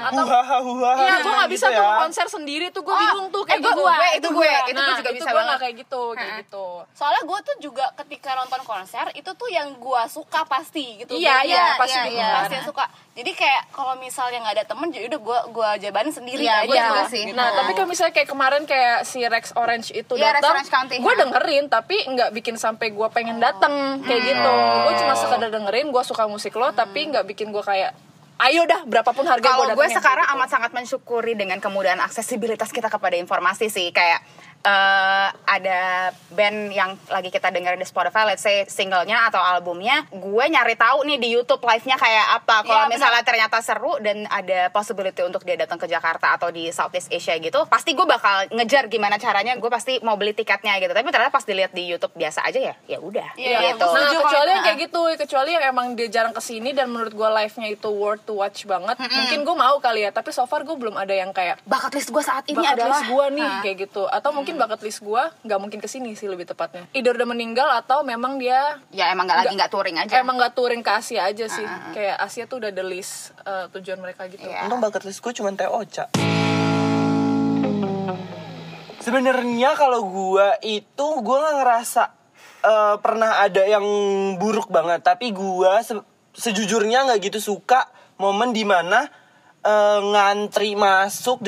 [0.00, 1.76] atau Huhaha, huhaha, Iya, gue nggak gitu bisa ya.
[1.76, 3.82] tuh konser sendiri tuh gue Oh, bingung tuh kayak eh, gue- gitu.
[3.82, 5.46] gue, itu gue, itu gue Nah, juga itu bisa gue banget.
[5.46, 6.66] nggak kayak gitu, kayak gitu.
[6.90, 11.36] soalnya gue tuh juga ketika nonton konser itu tuh yang gue suka pasti gitu Iya,
[11.44, 12.34] iya, ya, pasti iya, gitu iya, kan.
[12.40, 16.12] pasti yang suka jadi kayak kalau misalnya nggak ada temen jadi udah gue gue jabanin
[16.12, 17.22] sendiri Iya, aja gue juga sih.
[17.22, 17.36] gitu.
[17.36, 21.64] Nah, tapi kalau misalnya kayak kemarin kayak si Rex Orange itu Iya, datang, gue dengerin
[21.68, 24.52] tapi nggak bikin sampai gue pengen datang kayak gitu.
[24.82, 27.92] Gue cuma sekadar dengerin, gue suka musik lo, tapi nggak bikin gue kayak,
[28.48, 32.88] ayo dah berapapun harga Kalau gue gue sekarang amat sangat mensyukuri dengan kemudahan aksesibilitas kita
[32.88, 33.92] kepada informasi sih.
[33.92, 34.24] Kayak
[34.60, 35.80] eh, ada
[36.30, 41.04] band yang lagi kita dengerin di Spotify, let's say singlenya atau albumnya, gue nyari tahu
[41.08, 42.56] nih di YouTube live-nya kayak apa.
[42.64, 46.68] Kalau Iya, misalnya ternyata seru dan ada possibility untuk dia datang ke Jakarta atau di
[46.70, 49.56] Southeast Asia gitu, pasti gue bakal ngejar gimana caranya.
[49.56, 50.92] Gue pasti mau beli tiketnya gitu.
[50.92, 53.36] Tapi ternyata pas dilihat di YouTube biasa aja ya, ya udah.
[53.36, 53.84] Iya, gitu.
[53.84, 57.12] gue Nah, kecuali yang kayak gitu, kecuali yang emang dia jarang ke sini dan menurut
[57.12, 58.96] gue live-nya itu worth to watch banget.
[58.96, 62.10] Mungkin gue mau kali ya, tapi so far gue belum ada yang kayak Bucket list
[62.10, 63.62] gue saat ini bucket adalah gue nih Hah.
[63.62, 64.02] kayak gitu.
[64.10, 66.88] Atau mungkin bucket list gue nggak mungkin ke sini sih lebih tepatnya.
[66.96, 70.18] Either udah meninggal atau memang dia ya emang gak lagi nggak touring aja.
[70.18, 71.66] emang nggak touring ke Asia aja sih.
[71.92, 74.42] Kayak Asia tuh udah the list uh, tujuan mereka gitu.
[74.42, 74.66] Iya.
[74.66, 76.10] Untung bucket list gue cuma teh oca.
[79.00, 82.02] Sebenarnya kalau gue itu gue nggak ngerasa
[82.60, 83.84] eh, pernah ada yang
[84.36, 86.04] buruk banget, tapi gue se-
[86.36, 87.88] sejujurnya nggak gitu suka
[88.20, 89.08] momen di mana
[89.64, 91.40] eh, ngantri masuk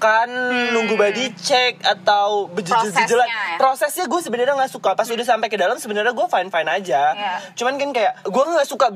[0.00, 0.28] desek-desekan
[0.72, 3.56] nunggu body check atau Prosesnya bejejejelan ya.
[3.56, 7.02] prosesnya gue sebenarnya nggak suka pas udah sampai ke dalam sebenarnya gue fine fine aja
[7.12, 7.34] Iya.
[7.54, 8.88] cuman kan kayak gue nggak suka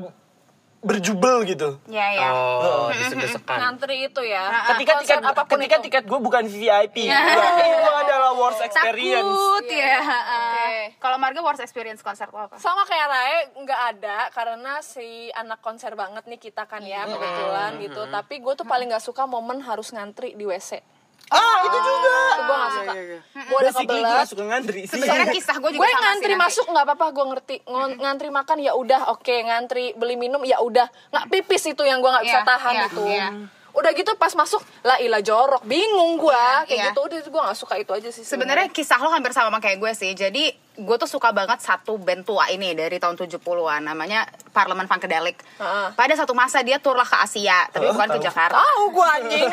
[0.81, 1.81] berjubel gitu.
[1.89, 2.29] Iya, iya.
[2.29, 3.57] Oh, desek-desekan.
[3.57, 4.69] Ngantri itu ya.
[4.69, 5.85] Ketika Konser tiket apa pun ketika itu.
[5.89, 7.25] tiket gue bukan VIP, ya,
[7.73, 9.25] itu adalah worst experience.
[9.25, 9.97] Takut ya.
[9.97, 10.93] Oke.
[11.01, 12.61] Kalau Marga worst experience konser lo apa?
[12.61, 17.81] sama kayak Rae nggak ada karena si anak konser banget nih kita kan ya kebetulan
[17.81, 20.85] gitu tapi gue tuh paling nggak suka momen harus ngantri di WC
[21.27, 22.13] Ah, itu juga.
[22.35, 22.93] gue nggak suka
[23.35, 24.91] gue udah gue kebelet gak suka ngantri sih.
[24.93, 26.43] Sebenarnya kisah gue juga gue sama sih ngantri nanti.
[26.45, 27.55] masuk nggak apa-apa gue ngerti
[27.97, 32.09] ngantri makan ya udah oke ngantri beli minum ya udah nggak pipis itu yang gue
[32.09, 33.27] nggak bisa Iya, tahan iya, itu iya.
[33.75, 36.85] Udah gitu pas masuk lah ilah jorok bingung gue Iya, kayak iya.
[36.89, 39.91] gitu udah gue nggak suka itu aja sih Sebenarnya kisah lo hampir sama kayak gue
[39.91, 40.11] sih.
[40.11, 43.39] Jadi gue tuh suka banget satu band tua ini dari tahun 70-an
[43.81, 45.39] namanya Parlemen Funkadelic.
[45.55, 45.87] Heeh.
[45.91, 48.55] Pada satu masa dia tur lah ke Asia, tapi bukan ke Jakarta.
[48.57, 49.47] tahu gue anjing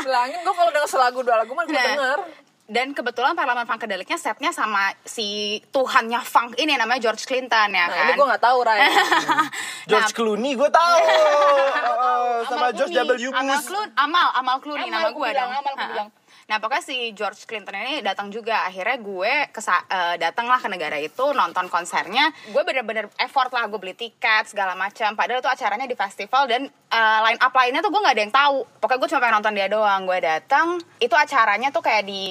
[0.00, 2.18] bilangin gue kalau denger selagu dua lagu mah gue Nah, denger
[2.64, 7.92] Dan kebetulan Parlemen Funkadelicnya setnya sama si Tuhannya funk ini namanya George Clinton ya nah
[7.92, 8.04] kan.
[8.08, 8.80] ini gue nggak tahu Ray
[9.92, 10.96] George Clooney gue tahu.
[12.04, 13.24] Oh, sama Amal George Clooney.
[13.24, 13.30] W.
[13.32, 13.68] Amal Bush.
[13.68, 15.50] Clooney, Amal, Amal Clooney Amal nama gue dong.
[15.56, 16.08] Amal bilang.
[16.44, 18.64] Nah pokoknya si George Clinton ini datang juga.
[18.64, 22.28] Akhirnya gue kesa- eh, datang lah ke negara itu nonton konsernya.
[22.46, 25.14] Gue bener-bener effort lah gue beli tiket segala macam.
[25.14, 28.34] Padahal itu acaranya di festival dan eh, line up lainnya tuh gue nggak ada yang
[28.34, 28.56] tahu.
[28.76, 30.00] Pokoknya gue cuma pengen nonton dia doang.
[30.04, 30.66] Gue datang
[30.98, 32.24] itu acaranya tuh kayak di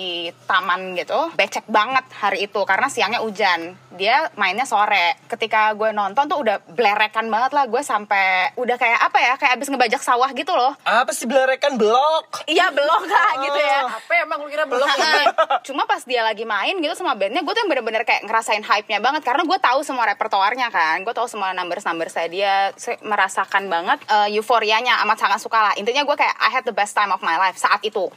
[0.46, 1.34] taman gitu.
[1.34, 3.74] Becek banget hari itu karena siangnya hujan.
[3.92, 5.18] Dia mainnya sore.
[5.26, 7.66] Ketika gue nonton tuh udah blerekan banget lah.
[7.66, 9.34] Gue sampai udah kayak apa ya?
[9.36, 10.78] Kayak abis ngebajak sawah gitu loh.
[10.84, 12.46] Apa sih belerekan blok?
[12.46, 13.82] Iya belum kak gitu ya.
[14.04, 14.84] Apa emang lu kira belum
[15.68, 19.00] Cuma pas dia lagi main gitu sama bandnya, gue tuh yang bener-bener kayak ngerasain hype-nya
[19.00, 23.00] banget karena gue tahu semua repertoarnya kan, gue tahu semua numbers numbers saya dia, saya
[23.00, 25.74] merasakan banget eh, euforianya amat sangat suka lah.
[25.80, 28.12] Intinya gue kayak I had the best time of my life saat itu.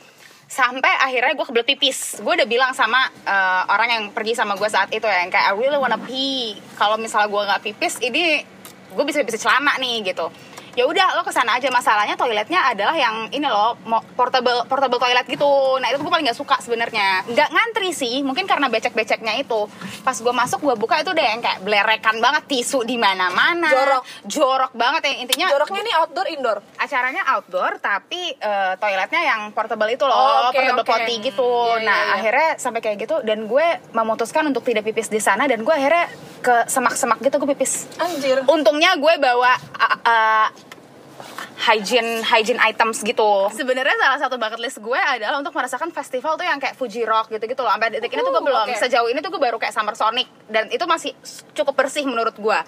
[0.47, 2.23] Sampai akhirnya gue kebelet pipis.
[2.23, 5.47] Gue udah bilang sama eh, orang yang pergi sama gue saat itu ya, yang kayak
[5.51, 6.59] I really wanna pee.
[6.75, 8.43] Kalau misalnya gue nggak pipis, ini
[8.91, 10.29] gue bisa bisa celana nih gitu
[10.77, 11.67] ya udah lo ke sana aja.
[11.67, 15.49] Masalahnya toiletnya adalah yang ini loh mo- portable portable toilet gitu.
[15.81, 17.25] Nah itu gue paling nggak suka sebenarnya.
[17.27, 19.67] Nggak ngantri sih mungkin karena becek beceknya itu.
[20.05, 23.67] Pas gue masuk gue buka itu udah yang kayak belerekan banget tisu di mana mana
[23.67, 24.03] Jorok.
[24.25, 26.59] jorok banget ya intinya joroknya ini outdoor indoor?
[26.77, 30.93] Acaranya outdoor tapi eh, toiletnya yang portable itu loh Oh, oke, portable oke.
[30.93, 31.47] potty gitu.
[31.47, 32.15] Iya, iya, nah iya.
[32.21, 36.07] akhirnya sampai kayak gitu dan gue memutuskan untuk tidak pipis di sana dan gue akhirnya
[36.39, 37.89] ke semak-semak gitu gue pipis.
[37.97, 38.45] Anjir.
[38.45, 40.47] Untungnya gue bawa uh, uh,
[41.57, 43.49] hygiene hygiene items gitu.
[43.51, 47.29] Sebenarnya salah satu bucket list gue adalah untuk merasakan festival tuh yang kayak Fuji Rock
[47.29, 47.73] gitu-gitu loh.
[47.73, 48.67] Sampai detik ini tuh gue Uh, belum.
[48.69, 48.77] oke.
[48.77, 51.17] Sejauh ini tuh gue baru kayak Summer Sonic dan itu masih
[51.53, 52.59] cukup bersih menurut gue.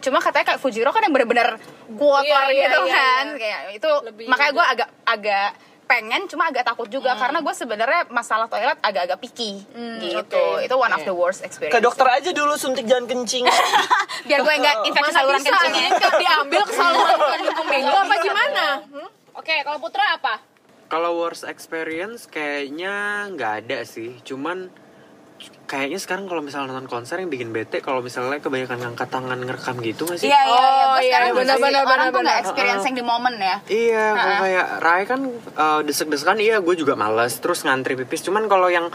[0.00, 3.24] Cuma katanya kayak Fuji Rock kan yang bener-bener kotor Iya, iya, gitu iya, kan.
[3.26, 3.38] iya.
[3.38, 5.48] Kayak itu Lebih makanya gue agak agak
[5.88, 7.20] pengen cuma agak takut juga Hmm.
[7.20, 9.64] karena gue sebenarnya masalah toilet agak-agak picky
[9.98, 10.20] gitu.
[10.20, 10.44] oke.
[10.60, 11.08] Itu one of Iya.
[11.08, 11.72] the worst experience.
[11.72, 13.48] Ke dokter aja dulu suntik jangan kencing.
[14.28, 15.72] biar gue nggak infeksi Masa saluran kencing.
[15.74, 17.18] ini diambil ke saluran
[17.66, 18.64] minggu apa gimana?
[18.84, 19.08] Hmm?
[19.34, 20.34] Oke, kalau Putra apa?
[20.86, 22.94] Kalau worst experience kayaknya
[23.30, 24.20] nggak ada sih.
[24.22, 24.68] Cuman
[25.68, 29.76] kayaknya sekarang kalau misalnya nonton konser yang bikin bete kalau misalnya kebanyakan ngangkat tangan ngerekam
[29.84, 30.32] gitu nggak sih?
[30.32, 30.64] Iya iya iya.
[30.64, 32.42] Oh, iya, sekarang benar, masih- benar, orang tuh nggak benar.
[32.42, 33.56] experiencing di momen ya.
[33.68, 35.20] Iya, kayak Rai kan
[35.54, 38.24] uh, desek-desekan iya gue juga males terus ngantri pipis.
[38.24, 38.88] Cuman kalau yang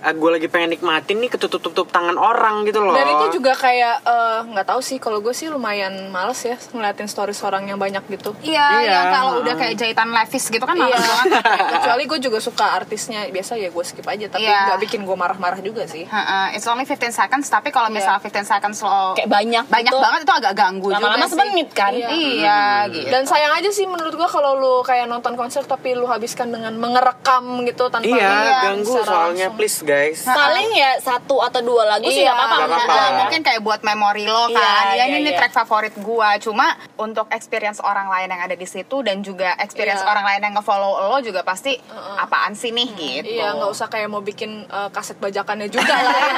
[0.00, 2.92] uh, gue lagi pengen nikmatin nih ketutup-tutup tangan orang gitu loh.
[2.92, 7.06] Dan itu juga kayak eh, nggak tahu sih kalau gue sih lumayan males ya ngeliatin
[7.06, 8.34] stories orang yang banyak gitu.
[8.40, 11.08] Iya, Iya, yang kalau udah kayak jahitan levis gitu kan males Iya.
[11.08, 11.30] banget.
[11.74, 14.58] Kecuali gue juga suka artisnya biasa ya gue skip aja tapi Iya.
[14.68, 16.04] nggak bikin gue marah-marah juga sih.
[16.04, 17.94] Ha-ha, It's only 15 seconds, tapi kalau Iya.
[17.94, 19.98] misalnya 15 seconds lo Kayak banyak banyak gitu.
[19.98, 21.32] banget itu agak ganggu Lama-lama juga sih.
[21.34, 21.92] semenit kan?
[21.92, 22.08] Iya.
[22.08, 23.08] Iya, gitu.
[23.08, 26.74] Dan sayang aja sih menurut gue kalau lu kayak nonton konser tapi lu habiskan dengan
[26.74, 28.32] mengerekam gitu tanpa Iya,
[28.64, 29.56] ganggu soalnya langsung.
[29.56, 30.20] please guys.
[30.22, 32.76] Paling ya satu atau dua lagu sih Iya, nggak apa-apa.
[32.84, 33.10] Nah, ya.
[33.18, 34.84] mungkin kayak buat memori lo Iya, kan.
[34.92, 35.38] iya, ya ini iya.
[35.38, 36.36] track favorit gua.
[36.36, 40.10] Cuma untuk experience orang lain yang ada di situ dan juga experience Iya.
[40.10, 41.72] orang lain yang nge-follow lo juga pasti
[42.18, 43.32] apaan sih nih gitu.
[43.34, 46.32] Iya, nggak usah kayak mau bikin eh, kaset bajakannya juga lah ya.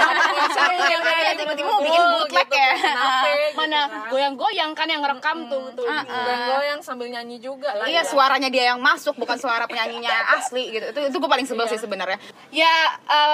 [0.70, 2.70] Iya, tiba-tiba mau bikin bootleg ya.
[2.76, 3.26] Kenapa?
[3.26, 4.08] gitu Mana kan.
[4.08, 5.86] goyang-goyang kan yang ngerekam tuh tuh.
[5.86, 8.06] goyang-goyang sambil nyanyi juga lah Iya, ya.
[8.06, 10.86] suaranya dia yang masuk bukan suara penyanyinya asli gitu.
[10.90, 12.18] Itu itu gue paling sebel sih sebenarnya.
[12.50, 12.70] Ya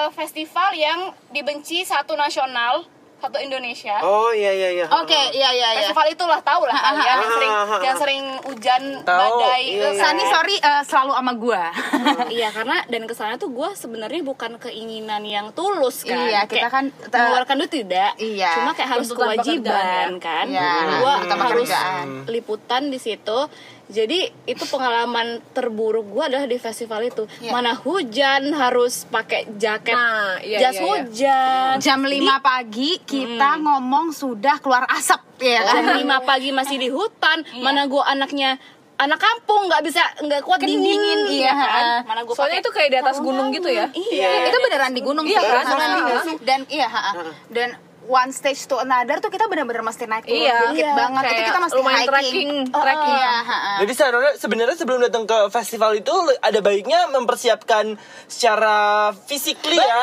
[0.07, 3.97] eh, festival yang dibenci satu nasional, satu Indonesia.
[4.01, 4.87] Oh iya iya iya.
[4.93, 5.81] Oke, iya iya iya.
[5.83, 7.81] Festival itulah tahu lah kalian yang sering Ah, ah, ah.
[7.81, 9.63] yang sering hujan Tahu, badai.
[9.67, 9.99] iya, eh, iya.
[9.99, 11.65] Sani sorry eh, selalu sama gua.
[12.31, 16.69] iya karena dan ke sana tuh gue sebenarnya bukan keinginan yang tulus kan Iya, kita
[16.69, 18.53] Kayak kan, eh, mengeluarkan duit tidak Iya.
[18.55, 21.33] cuma kayak harus kewajiban kan Iya, gue harus
[21.67, 22.07] pekerjaan.
[22.27, 23.39] liputan di situ
[23.87, 27.23] Jadi itu pengalaman terburuk gue adalah di festival itu.
[27.39, 27.55] Iya.
[27.55, 30.87] Mana hujan harus pakai jaket Nah, iya, jas iya, iya.
[30.91, 31.75] hujan.
[31.79, 35.87] Jam 5 pagi kita ngomong sudah keluar asap ya kan.
[35.87, 37.47] Jam 5 pagi masih di hutan.
[37.47, 37.63] Iya.
[37.63, 38.59] Mana gue anaknya
[38.97, 41.53] anak kampung nggak bisa nggak kuat Kedingin, dingin iya.
[41.53, 41.85] ya kan.
[42.09, 43.87] Mana gua Soalnya itu kayak di atas gunung gitu ya?
[43.93, 44.51] Iya.
[44.51, 45.63] itu beneran di gunung Iya kan?
[45.63, 46.01] Di Iya.
[46.03, 46.39] gunung.
[46.43, 47.13] Dan iya, ha-ha.
[47.53, 47.69] dan
[48.07, 50.59] one stage to another tuh kita bener-bener mesti naik turun Iya.
[50.65, 50.93] bukit Iya.
[50.95, 51.23] banget.
[51.23, 52.07] Itu Kayak kita mesti hiking.
[52.07, 53.17] trekking, Oh, trekking.
[53.17, 53.35] Iya.
[53.77, 58.79] Jadi sebenarnya sebenarnya sebelum datang ke festival itu ada baiknya mempersiapkan secara
[59.23, 59.97] fisikly ya.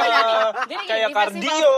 [0.62, 1.74] Jadi Kayak di kardio.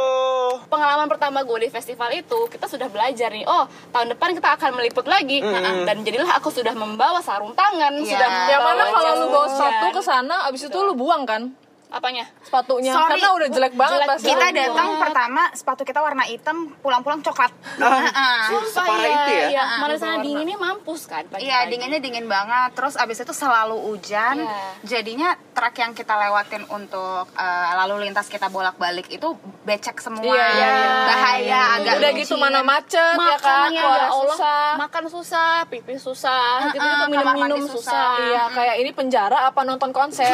[0.64, 4.70] pengalaman pertama gue di festival itu kita sudah belajar nih oh tahun depan kita akan
[4.74, 5.40] meliput lagi
[5.84, 8.08] dan jadilah aku sudah membawa sarung tangan Iya.
[8.10, 11.52] sudah Yang membawa mana kalau lu bawa sepatu ke sana abis itu lu buang kan
[11.92, 13.10] apanya sepatunya Sorry.
[13.14, 14.26] karena udah jelek banget Jelek pasti.
[14.26, 14.56] Kita Iya.
[14.64, 17.52] datang pertama sepatu kita warna hitam, pulang-pulang coklat.
[17.78, 18.48] Ha-ha.
[18.48, 19.46] Sumpah Separah ya, itu ya?
[19.52, 19.64] ya.
[19.78, 21.24] Mana sana dinginnya mampus kan.
[21.36, 22.72] Iya dinginnya dingin banget.
[22.72, 24.40] Terus abis itu selalu hujan.
[24.40, 24.60] Iya.
[24.82, 30.24] Jadinya truk yang kita lewatin untuk eh, lalu lintas kita bolak-balik itu becek semua.
[30.24, 30.90] Iya, iya, iya.
[31.04, 36.70] Bahaya agak udah gitu mana macet ya kan ya Allah susah makan susah pipis susah
[36.70, 38.10] gitu minum kamar minum mandi susah, susah.
[38.22, 40.26] Iya, kayak ini penjara apa nonton konser?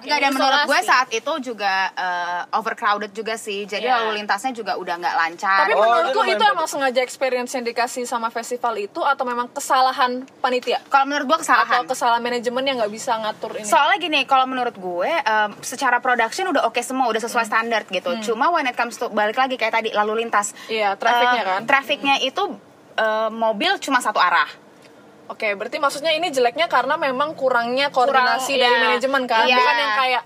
[0.00, 3.64] Enggak dan menurut gue saat itu juga eh, overcrowded juga sih.
[3.64, 3.96] Jadi Iya.
[3.98, 5.58] lalu lintasnya juga udah nggak lancar.
[5.62, 9.48] Tapi Oh, menurutku itu itu emang sengaja experience yang dikasih sama festival itu atau memang
[9.48, 10.78] kesalahan panitia?
[10.86, 11.72] kalau menurut gue kesalahan.
[11.72, 13.64] Atau kesalahan manajemen yang nggak bisa ngatur ini?
[13.64, 18.10] Soalnya gini, kalau menurut gue em, secara production udah oke semua, udah sesuai standar gitu.
[18.22, 20.52] Cuma when it comes to balik lagi kayak tadi lalu lintas.
[20.66, 21.60] Iya, trafficnya Em, kan?
[21.64, 22.42] Trafficnya itu
[22.94, 24.48] em, mobil cuma satu arah.
[25.30, 28.82] Oke, berarti maksudnya ini jeleknya karena memang kurangnya koordinasi Kurang, dari iya.
[28.82, 29.46] manajemen kan?
[29.46, 29.56] Iya.
[29.62, 30.22] Bukan yang kayak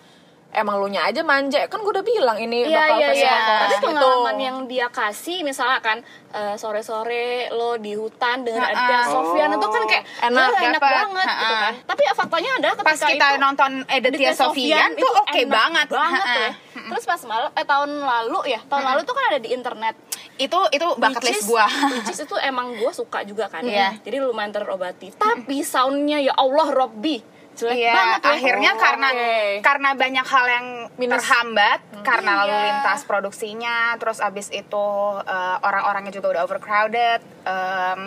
[0.55, 1.67] emang lu nya aja manja.
[1.67, 3.35] Kan gue udah bilang ini Iya bakal iya festival iya.
[3.35, 3.87] Forest Tapi gitu.
[3.90, 5.99] pengalaman yang dia kasih misalnya kan
[6.31, 8.73] eh, sore-sore lo di hutan dengan Ha-ha.
[8.73, 10.95] Aditya Sofyan itu kan kayak Enak, "Wah, enak dapet.
[10.97, 11.62] banget gitu Ha-ha.
[11.62, 11.73] kan.
[11.85, 15.87] Tapi ya faktanya adalah ketika Pas kita itu nonton Aditya Sofyan tuh oke enak banget.
[15.88, 16.31] banget Ha-ha.
[16.31, 16.53] tuh ya.
[16.87, 19.95] Terus pas malam eh tahun lalu ya, tahun lalu tuh kan ada di internet.
[20.37, 21.67] Itu itu bucket Which list is- gua.
[21.93, 23.62] which is itu emang gue suka juga kan.
[23.62, 23.99] Iya.
[24.01, 25.14] Jadi lumayan terobati.
[25.14, 27.23] Tapi soundnya ya Allah Robby
[27.55, 28.31] jelek Iya, banget ya.
[28.31, 29.35] akhirnya Oh, karena oke.
[29.62, 31.14] karena banyak hal yang Minus.
[31.17, 32.64] terhambat karena lalu Iya.
[32.69, 34.87] lintas produksinya, terus abis itu
[35.25, 37.21] eh, orang-orangnya juga udah overcrowded.
[37.45, 38.01] em,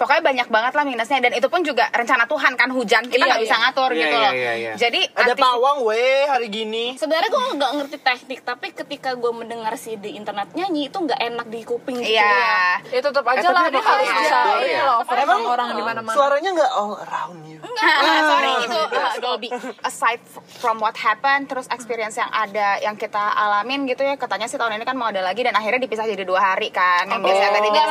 [0.00, 3.28] pokoknya banyak banget lah minusnya dan itu pun juga rencana Tuhan kan hujan kita Iya,
[3.28, 3.62] nggak bisa iya.
[3.62, 4.32] ngatur Iya, gitu iya, loh.
[4.32, 4.72] iya, iya.
[4.74, 6.96] Jadi Ada pawang weh hari gini.
[6.96, 11.20] Sebenarnya gue nggak ngerti teknik, tapi ketika gue mendengar si di internet nyanyi itu nggak
[11.20, 12.24] enak di kuping gitu Iya.
[12.24, 12.64] ya.
[12.88, 14.80] Ya tetap aja Eh, lah dia emang harus bisa ya?
[14.82, 16.16] loh overcome orang di mana-mana.
[16.16, 17.60] Suaranya nggak all around you.
[17.80, 19.48] Ah, sorry itu uh, Dolby.
[19.82, 20.20] Aside
[20.54, 24.76] from what happened, terus experience yang ada yang kita alamin gitu ya, katanya sih tahun
[24.76, 27.04] ini kan mau ada lagi dan akhirnya dipisah jadi dua hari kan.
[27.06, 27.88] Yang biasanya tadi bisa-.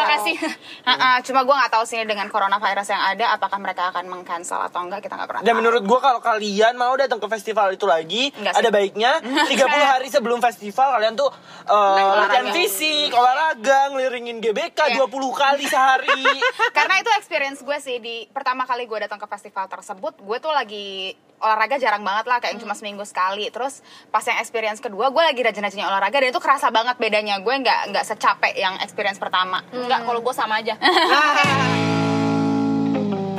[0.85, 4.79] Ha-ha, cuma gue nggak tahu sih dengan coronavirus yang ada, apakah mereka akan mengcancel atau
[4.81, 5.41] enggak kita nggak pernah.
[5.41, 5.59] Dan tahu.
[5.59, 8.61] menurut gua kalau kalian mau datang ke festival itu lagi, Enggak sih.
[8.61, 9.11] ada baiknya
[9.51, 9.59] 30
[9.89, 11.29] hari sebelum festival kalian tuh
[11.65, 15.03] uh, latihan fisik, olahraga, ngeliringin GBK Iya.
[15.03, 16.23] 20 kali sehari.
[16.77, 20.51] karena itu experience gue sih di pertama kali gue datang ke festival tersebut, gue tuh
[20.51, 25.07] lagi olahraga jarang banget lah kayak yang cuma seminggu sekali terus pas yang experience kedua
[25.07, 29.15] gue lagi rajin-rajinnya olahraga dan itu kerasa banget bedanya gue nggak nggak secapek yang experience
[29.15, 30.75] pertama Enggak, kalau gue sama aja.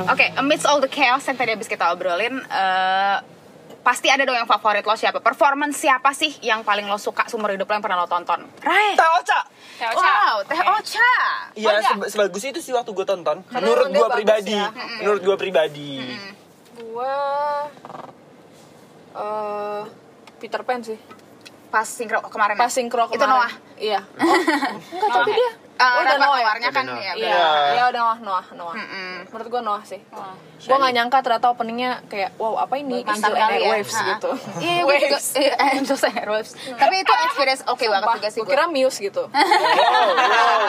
[0.03, 3.17] Oke, amidst all the chaos yang tadi habis kita obrolin, eh,
[3.79, 5.21] pasti ada dong yang favorit lo siapa?
[5.21, 8.43] Performance siapa sih yang paling lo suka seumur hidup lo yang pernah lo tonton?
[8.59, 8.97] Rai.
[8.97, 9.39] Teh Ocha.
[9.93, 11.13] Wow, Teh Ocha.
[11.53, 13.45] Iya, seba- sebagus itu sih waktu gue tonton.
[13.47, 14.51] Menurut gue pribadi.
[14.51, 14.73] ya.
[14.99, 16.01] Menurut gue pribadi.
[16.91, 17.13] Gua
[19.13, 19.81] eh
[20.37, 20.99] Peter Pan sih.
[21.71, 22.55] Pas sinkro kemarin.
[22.55, 22.59] ya?
[22.59, 23.15] Pas sinkro kemarin.
[23.17, 23.53] Itu Noah.
[23.77, 23.99] Iya.
[24.03, 24.27] Oh,
[24.93, 25.39] enggak tapi dia.
[25.41, 26.45] Eh, Oh, udah Noah ya?
[26.45, 27.01] keluarnya kan Noah.
[27.01, 27.13] ya.
[27.15, 28.75] Iya, iya udah Noah, Noah, Noah.
[28.75, 29.13] Mm-mm.
[29.25, 29.97] Menurut gua Noah sih.
[30.61, 33.65] Gua nggak nyangka ternyata openingnya kayak wow apa ini Angel and kali ya.
[33.71, 34.09] Airwaves Ha-ha.
[34.11, 34.29] gitu.
[34.61, 35.17] Iya, gue juga.
[35.17, 35.27] Waves.
[35.33, 36.51] Iya, Angels and Airwaves.
[36.53, 38.53] Tapi itu experience oke banget Sumpah, juga sih gua gue.
[38.53, 39.23] kira Muse gitu.
[39.25, 39.41] Wow,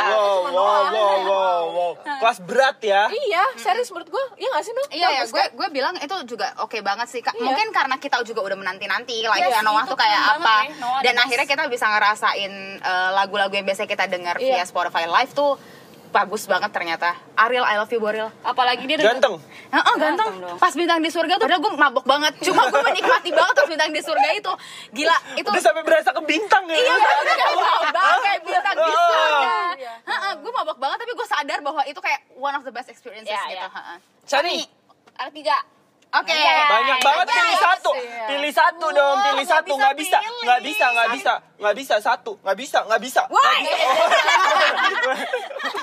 [0.08, 1.61] wow, wow, wow, wow,
[1.94, 2.18] wow.
[2.18, 3.06] Kelas berat ya.
[3.10, 4.86] iya, serius menurut gua, iya nggak sih Noh?
[4.88, 5.50] Iya ya, Bagus gue kan?
[5.54, 7.20] gue bilang itu juga oke banget sih.
[7.20, 7.44] Ka- Iya.
[7.44, 10.38] Mungkin karena kita juga udah menanti-nanti lah Iya ya Noah tuh kayak apa.
[10.38, 14.54] banget nih, Noah Dan akhirnya kita bisa ngerasain eh, lagu-lagu yang biasa kita dengar Iya.
[14.54, 15.56] via Spotify Live tuh
[16.12, 17.16] bagus banget ternyata.
[17.34, 18.28] Ariel, I love you Boril.
[18.42, 19.34] Apalagi dia udah- Ganteng.
[19.72, 20.28] Heeh, ganteng.
[20.36, 20.58] dong.
[20.60, 22.32] Pas bintang di surga tuh udah gue mabok banget.
[22.44, 24.52] Cuma gue menikmati banget pas bintang di surga itu.
[24.92, 26.76] Gila, itu Udah sampai berasa ke bintang ya.
[26.76, 29.50] Iya, udah kayak kayak bintang di surga.
[29.74, 29.92] Iya.
[30.04, 33.32] Heeh, gue mabok banget tapi gue sadar bahwa itu kayak one of the best experiences
[33.32, 33.56] Iya, gitu.
[33.56, 33.66] iya.
[33.66, 33.96] Heeh.
[34.22, 34.56] Cani,
[35.12, 35.56] Ada tiga.
[36.12, 36.36] Oke.
[36.44, 37.90] banyak banget pilih satu.
[38.28, 39.72] Pilih satu dong, Wah, pilih satu.
[39.72, 43.22] bisa Nggak bisa, nggak bisa, nggak bisa, nggak bisa satu, nggak bisa, nggak bisa.
[43.32, 43.58] Why?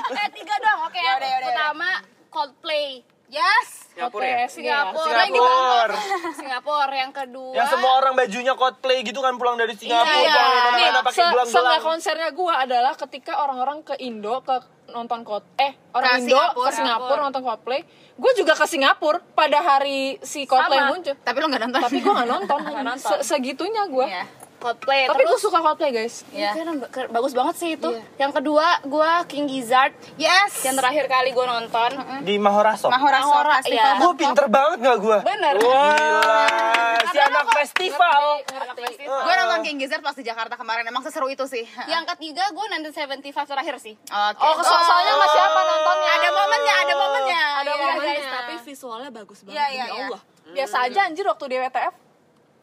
[0.09, 0.97] Eh tiga dong, oke.
[0.97, 1.89] Yaudah, yaudah, Pertama
[2.33, 3.05] Coldplay.
[3.29, 3.88] Yes.
[3.99, 4.47] Singapura Oke, ya?
[4.47, 5.03] Singapura.
[5.03, 5.19] Singapura.
[5.19, 5.89] Yang di Bangkok.
[6.33, 6.95] Singapura.
[6.95, 7.51] Yang kedua.
[7.51, 10.71] Yang semua orang bajunya Coldplay gitu kan pulang dari Singapura, Iya, iya.
[10.71, 11.47] Nih, pakai se gelang-gelang.
[11.51, 14.55] seenggak konsernya gue adalah ketika orang-orang ke Indo ke
[14.89, 16.65] nonton kot eh orang Ke Indo Singapura.
[16.65, 17.81] ke Singapura nonton Coldplay
[18.15, 20.89] gue juga ke Singapura pada hari si Coldplay Sama.
[20.89, 21.79] muncul Tapi lu gak nonton.
[21.79, 23.09] tapi gue gak nonton, Nggak nonton.
[23.13, 24.23] Se- segitunya gue Iya.
[24.59, 25.07] Coldplay.
[25.07, 26.51] tapi gue suka Coldplay guys Iya.
[26.53, 27.89] Keren, keren, bagus banget sih itu.
[28.15, 29.91] Yang kedua, gue King Gizzard.
[30.15, 30.61] Yes.
[30.61, 31.89] Yang terakhir kali gue nonton.
[32.21, 32.87] Di Mahoraso.
[32.87, 33.73] Mahora Soul Mahora, Festival.
[33.73, 33.97] iya.
[33.97, 35.17] Gue pinter banget gak gue?
[35.23, 35.53] Bener.
[35.55, 36.45] Gila,
[37.05, 38.23] si anak festival.
[38.99, 40.83] Gue nonton King Gizzard pas di Jakarta kemarin.
[40.83, 41.63] Emang seseru itu sih.
[41.85, 43.95] Yang ketiga, gue 1975 terakhir sih.
[43.97, 44.39] Oke.
[44.39, 47.41] oh so soalnya sama siapa nontonnya Ada momennya, ada momennya.
[47.55, 48.11] Ada Iya, momennya.
[48.11, 49.55] guys, Tapi visualnya bagus banget.
[49.55, 50.05] Iya, iya, demi iya.
[50.05, 50.21] Allah.
[50.49, 51.93] biasa aja anjir waktu di WTF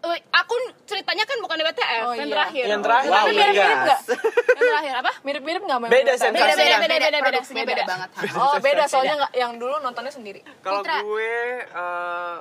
[0.09, 2.34] aku ceritanya kan bukan di WTF, Oh, yang iya.
[2.34, 2.64] terakhir.
[2.66, 3.09] Yang terakhir.
[3.09, 3.80] Wow, mirip-mirip gas.
[3.82, 4.00] nggak
[4.48, 5.12] Yang terakhir apa?
[5.20, 6.18] mirip-mirip nggak sama yang Beda, WTF?
[6.18, 6.30] Sen.
[6.30, 7.18] Beda, beda, Beda, beda, beda, beda, beda.
[7.26, 7.84] Produksinya beda Beda.
[7.86, 8.09] banget.
[8.36, 11.32] oh beda soalnya nggak yang dulu nontonnya sendiri Kalau gue
[11.64, 12.36] eh,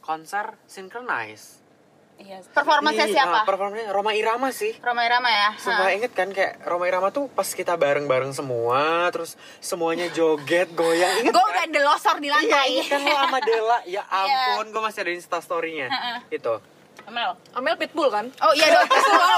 [0.00, 1.60] konser synchronize.
[2.14, 2.38] Iya.
[2.46, 3.34] Performanya siapa?
[3.36, 4.70] ah, performanya Roma Irama sih.
[4.78, 5.48] Roma Irama ya.
[5.56, 11.18] Sumpah inget kan kayak Roma Irama tuh pas kita bareng-bareng semua Terus semuanya joget, goyang
[11.18, 11.50] Inget Gue kan?
[11.50, 12.68] udah delosor di Iya lantai.
[12.70, 15.88] inget kan lo sama Dela Ya ampun, gue masih ada instastorynya
[16.28, 16.62] Itu
[17.04, 17.30] Amel.
[17.52, 19.36] Amel Pitbull kan Oh iya dong, Subono.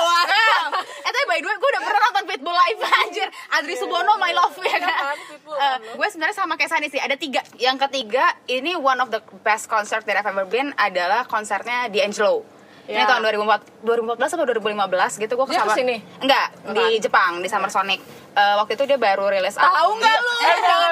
[1.01, 3.29] Eh tapi by the way, gue udah pernah nonton Pitbull live anjir.
[3.51, 4.95] Adri Subono, My Love ya kan.
[4.95, 7.41] Kan, Pitbull, Eh, gue sebenarnya sama kayak Sani sih, ada tiga.
[7.57, 12.45] Yang ketiga, ini one of the best concert that I've ever been adalah konsernya D'Angelo.
[12.85, 13.09] Ini Ya.
[13.09, 15.97] tahun 2014, 2014 atau 2015 gitu gue Dia ke sini?
[16.21, 17.97] Enggak, di Jepang, di Summer Sonic.
[18.31, 19.99] Eh, waktu itu dia baru rilis tahu album.
[19.99, 20.91] nggak lu Eh, jangan,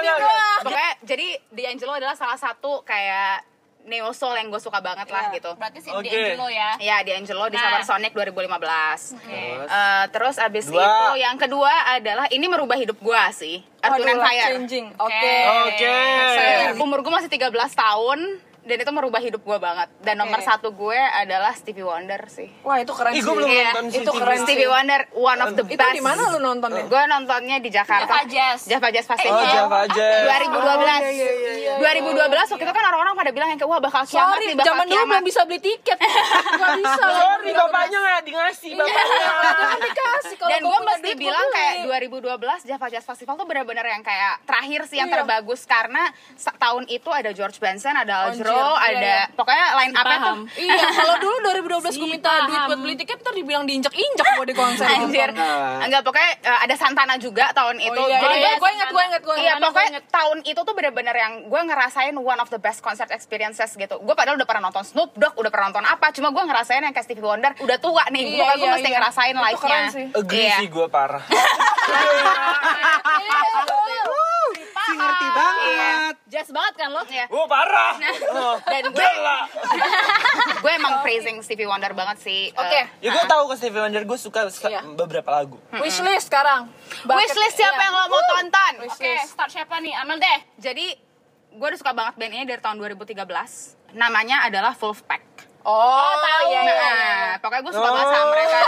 [0.63, 3.45] Pokoknya jadi D'Angelo adalah salah satu kayak
[3.85, 5.35] neo soul yang gue suka banget lah Iya.
[5.37, 5.51] gitu.
[5.53, 6.07] Berarti si Oke.
[6.07, 6.71] D'Angelo ya.
[6.79, 7.63] Ya, D'Angelo di Nah.
[7.65, 9.19] Summer Sonic 2015.
[9.19, 10.81] Terus Eh, terus abis Dua.
[10.81, 13.59] itu yang kedua adalah ini merubah hidup gua sih.
[13.81, 14.47] Earth, Wind Fire.
[14.49, 15.33] changing oke
[15.67, 15.97] Oke.
[16.33, 19.89] Saya- Umur gue masih 13 tahun dan itu merubah hidup gua banget.
[19.99, 20.47] Dan nomor Oke.
[20.47, 22.47] satu gue adalah Stevie Wonder sih.
[22.63, 24.45] wah itu keren Ih, sih gue belum Iya, nonton si itu keren TV.
[24.45, 25.93] Stevie Wonder one of the itu best.
[25.93, 28.07] di mana lu nontonnya Gue nontonnya di Jakarta.
[28.07, 28.61] Java Jazz.
[28.65, 29.35] Java Jazz Festival.
[29.37, 30.23] Oh, Java Jazz.
[30.25, 30.63] 2012.
[30.63, 34.03] Oh, iya, iya, iya, 2012 waktu itu kan orang-orang pada bilang yang kayak wah bakal
[34.03, 35.99] kiamat sorry nih, bakal zaman dulu belum bisa beli tiket
[36.53, 39.27] nggak bisa Sorry, bapaknya nggak di ngasih bapaknya.
[39.85, 44.03] Dikasih kalau dan gua gue mesti bilang kayak 2012 Java Jazz Festival tuh benar-benar yang
[44.03, 45.17] kayak terakhir sih yang Iya.
[45.19, 46.03] terbagus karena
[46.57, 49.23] tahun itu ada George Benson, ada Anjir, Aljro, iya, ada iya.
[49.33, 50.37] pokoknya line up tuh.
[50.55, 52.69] Iya, kalau dulu 2012 gue Si minta duit paham.
[52.69, 55.31] buat beli tiket ntar dibilang diinjek-injek gue di konser Anjir.
[55.79, 57.95] Enggak pokoknya eh, ada Santana juga tahun itu.
[57.95, 59.63] Oh iya, Jadi iya, gua- gue inget, gue inget, gue Iya inget.
[59.63, 63.97] pokoknya tahun itu tuh bener-bener yang gue ngerasain one of the best concert experiences gitu.
[63.99, 66.91] Gue padahal udah pernah nonton Snoop Dogg, udah pernah nonton apa, cuma gue ngerasain yang
[66.91, 68.23] kayak Stevie Wonder udah tua nih.
[68.33, 68.95] Iya, gue iya, mesti iya.
[68.95, 69.81] ngerasain Itu live-nya.
[69.89, 70.07] sih.
[70.13, 70.57] Agree Iya.
[70.59, 71.25] sih gue parah.
[74.83, 77.03] Si ngerti banget Jazz banget kan lo?
[77.07, 77.25] Iya.
[77.27, 77.95] Gue parah.
[78.63, 79.09] Dan gue
[80.63, 82.51] gue emang praising Stevie Wonder banget sih.
[82.53, 82.71] Oke.
[82.73, 84.83] Eh, Ya gue tahu ke Stevie Wonder gue suka suka Iya.
[84.95, 85.57] beberapa lagu.
[85.75, 86.71] Wishlist sekarang.
[87.03, 87.85] Bucket- Wishlist siapa iya.
[87.85, 88.73] yang lo mau tonton?
[88.85, 89.95] Oke, start siapa nih?
[89.95, 90.39] Amel deh.
[90.59, 90.87] Jadi
[91.51, 93.27] gue udah suka banget band ini dari tahun 2013.
[93.93, 95.52] Namanya adalah Wolfpack.
[95.65, 96.47] Oh, tahu.
[96.49, 97.33] iya, Nah, iya, iya.
[97.39, 98.59] pokoknya gue suka banget sama mereka.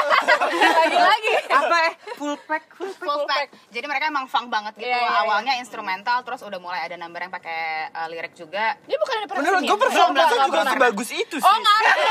[0.55, 1.33] Lagi-lagi.
[1.49, 1.93] Apa eh?
[2.15, 3.49] Full pack Full pack Wolfpack.
[3.69, 4.87] Jadi mereka emang funk banget gitu.
[4.87, 5.19] Iya, iya.
[5.21, 8.79] Awalnya instrumental, terus udah mulai ada number yang pakai uh, lirik juga.
[8.81, 11.45] Dia bukan ada Menurut gue performanya belum, juga sebagus itu sih.
[11.45, 12.03] Oh, ngerti.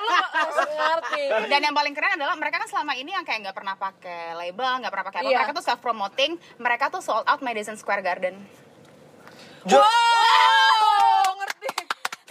[0.00, 1.22] Lu ngerti.
[1.46, 4.72] Dan yang paling keren adalah mereka kan selama ini yang kayak nggak pernah pakai label,
[4.80, 5.28] nggak pernah pakai apa.
[5.28, 5.36] Iya.
[5.38, 6.30] Mereka tuh self promoting.
[6.56, 8.34] Mereka tuh sold out Madison Square Garden.
[9.64, 10.91] Jo- Oh, ngerti.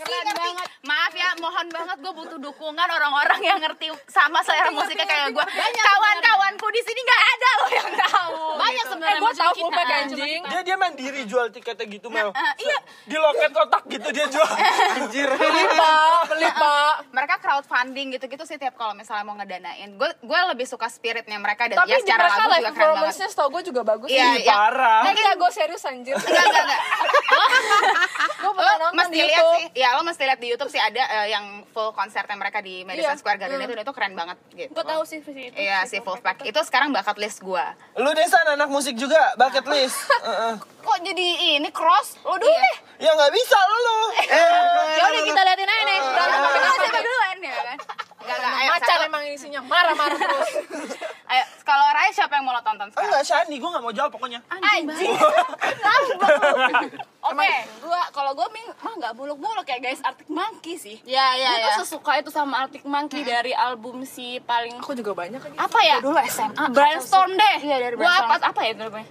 [0.04, 0.68] Keren banget.
[0.82, 5.46] Maaf ya, mohon banget gue butuh dukungan orang-orang yang ngerti sama selera musiknya kayak gue.
[5.78, 8.36] Kawan-kawanku di sini nggak ada loh yang tahu.
[8.56, 8.90] Banyak gitu.
[8.90, 10.42] sebenarnya Eh, gua macam tahu fullback anjing.
[10.44, 12.30] Dia dia mandiri jual tiketnya gitu Mel.
[12.32, 12.78] Eh, iya.
[13.04, 14.50] Di loket kotak gitu dia jual.
[14.98, 16.22] Anjir Beli, Pak.
[16.28, 16.94] Beli, Pak.
[17.12, 19.90] mereka crowdfunding gitu-gitu sih tiap kalau misalnya mau ngedanain.
[19.92, 22.66] Gue gue lebih suka spiritnya mereka dan Tapi ya secara mereka lagu live juga keren
[22.66, 22.74] banget.
[22.74, 24.10] performance-nya setau gue juga bagus.
[24.10, 25.02] Iya, Ih, yang- parah.
[25.02, 26.16] Nah, enggak, gue serius anjir.
[26.16, 26.82] Enggak, enggak, enggak.
[28.42, 29.56] Gue pernah nonton mesti di lihat YouTube.
[29.56, 32.82] sih, ya lo mesti lihat di YouTube sih ada eh, yang full konsernya mereka di
[32.82, 33.18] Madison Iya.
[33.18, 34.72] Square Garden itu dan itu keren banget gitu.
[34.72, 35.56] Gue tahu sih visi itu.
[35.56, 37.66] Iya si Wolfpack itu sekarang bakat list gue.
[37.96, 39.98] Lu Desan anak musik juga bucket list.
[40.28, 40.54] Heeh.
[40.82, 42.18] Kok jadi ini cross?
[42.22, 42.76] Lo dulu deh.
[43.00, 44.00] Ya nggak bisa lu.
[44.92, 46.00] Ya udah kita liatin aja nih.
[46.02, 47.78] Tapi lo siapa duluan ya kan?
[48.22, 49.08] Enggak, enggak, ayo, Macan satu.
[49.08, 49.60] emang isinya.
[49.64, 50.50] Marah-marah terus.
[51.32, 53.10] Ayo, kalau Raya siapa yang mau lo tonton sekarang?
[53.10, 54.40] Enggak Shani, gue nggak mau jawab pokoknya.
[54.46, 55.10] Anjing.
[57.34, 60.98] Oke, gua kalau gua ming mah nggak muluk-muluk ya guys, Arctic Monkey sih.
[61.04, 61.68] Ya, ya, Gue ya.
[61.74, 65.56] tuh sesuka itu sama Arctic Monkey dari album si paling Aku juga banyak lagi.
[65.56, 65.98] apa ya?
[66.00, 66.64] Dulu SMA.
[66.70, 67.56] Brainstorm deh.
[67.62, 68.32] Iya, dari Gua Brainstorm.
[68.32, 69.10] apa apa ya namanya?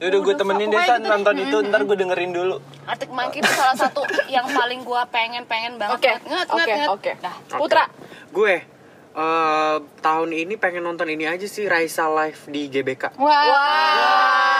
[0.00, 1.10] Udah gue temenin deh gitu deh.
[1.12, 2.56] nonton itu ntar gue dengerin dulu.
[2.84, 4.00] Arctic Monkey itu salah satu
[4.32, 6.12] yang paling gua pengen pengen banget Oke,
[6.48, 7.12] oke, oke.
[7.20, 7.34] Dah.
[7.52, 7.84] Putra.
[8.30, 8.64] Gue
[9.10, 13.18] eh tahun ini pengen nonton ini aja sih Raisa live di GBK.
[13.18, 13.28] Wah.
[13.28, 13.58] Raisa
[13.90, 14.59] gue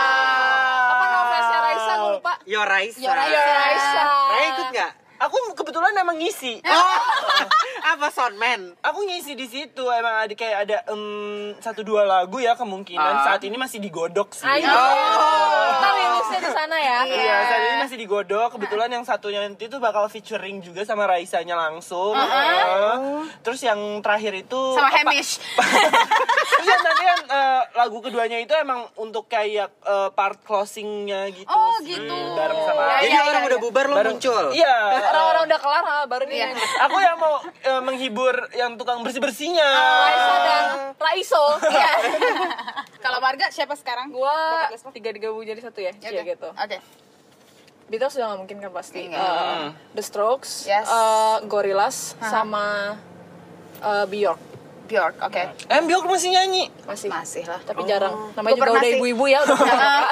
[2.20, 2.36] lupa.
[2.44, 3.00] Yo Raisa.
[3.00, 3.52] Yo Raisa.
[3.56, 4.02] Raisa.
[4.04, 4.92] Raya ikut nggak?
[5.20, 6.64] Aku kebetulan emang ngisi.
[6.64, 6.96] Oh,
[7.86, 8.72] apa soundman?
[8.80, 11.02] Aku ngisi di situ emang ada kayak ada em,
[11.56, 13.24] satu dua lagu ya kemungkinan Ah.
[13.26, 14.42] saat ini masih digodok sih.
[14.42, 14.64] Ayo.
[14.66, 15.76] Oh.
[15.76, 16.98] Ntar rilisnya di sana ya.
[17.04, 18.48] Iya, saat ini masih digodok.
[18.50, 22.16] Kebetulan yang satunya nanti itu bakal featuring juga sama Raisanya langsung.
[22.16, 22.96] Heeh.
[23.40, 25.36] Terus yang terakhir itu Sama apa- Hamish.
[26.50, 31.44] Terus yang nanti yang eh, lagu keduanya itu emang untuk kayak eh, part closingnya gitu.
[31.46, 31.92] Oh, sih.
[31.94, 32.16] gitu.
[32.32, 34.44] Bareng sama Ya, Jadi iya, orang iya, udah bubar lo bareng- muncul.
[34.50, 34.76] Iya.
[35.10, 36.56] Orang-orang udah kelar ah, baru dia Iya.
[36.86, 39.66] Aku yang mau eh, menghibur yang tukang bersih bersihnya.
[39.66, 40.64] Raisa dan
[40.96, 41.44] Raiso.
[41.66, 41.90] Iya.
[43.04, 44.12] Kalau Marga siapa sekarang?
[44.14, 46.06] Gua tiga digabung jadi satu ya, Oke.
[46.06, 46.48] Cia gitu.
[46.50, 46.78] Oke.
[47.90, 49.10] Beatles sudah nggak mungkin kan pasti.
[49.10, 49.66] Eh,
[49.98, 50.86] The Strokes, Yes.
[50.86, 52.94] eh, Gorillaz, sama
[53.82, 54.49] eh, Bjork
[54.90, 55.42] Bjork, oke.
[55.64, 56.66] Em Bjork masih nyanyi.
[56.82, 57.06] masih.
[57.08, 57.62] Masih lah.
[57.62, 58.34] Tapi jarang.
[58.34, 59.58] Namanya Gua juga pernah udah ibu-ibu ya, udah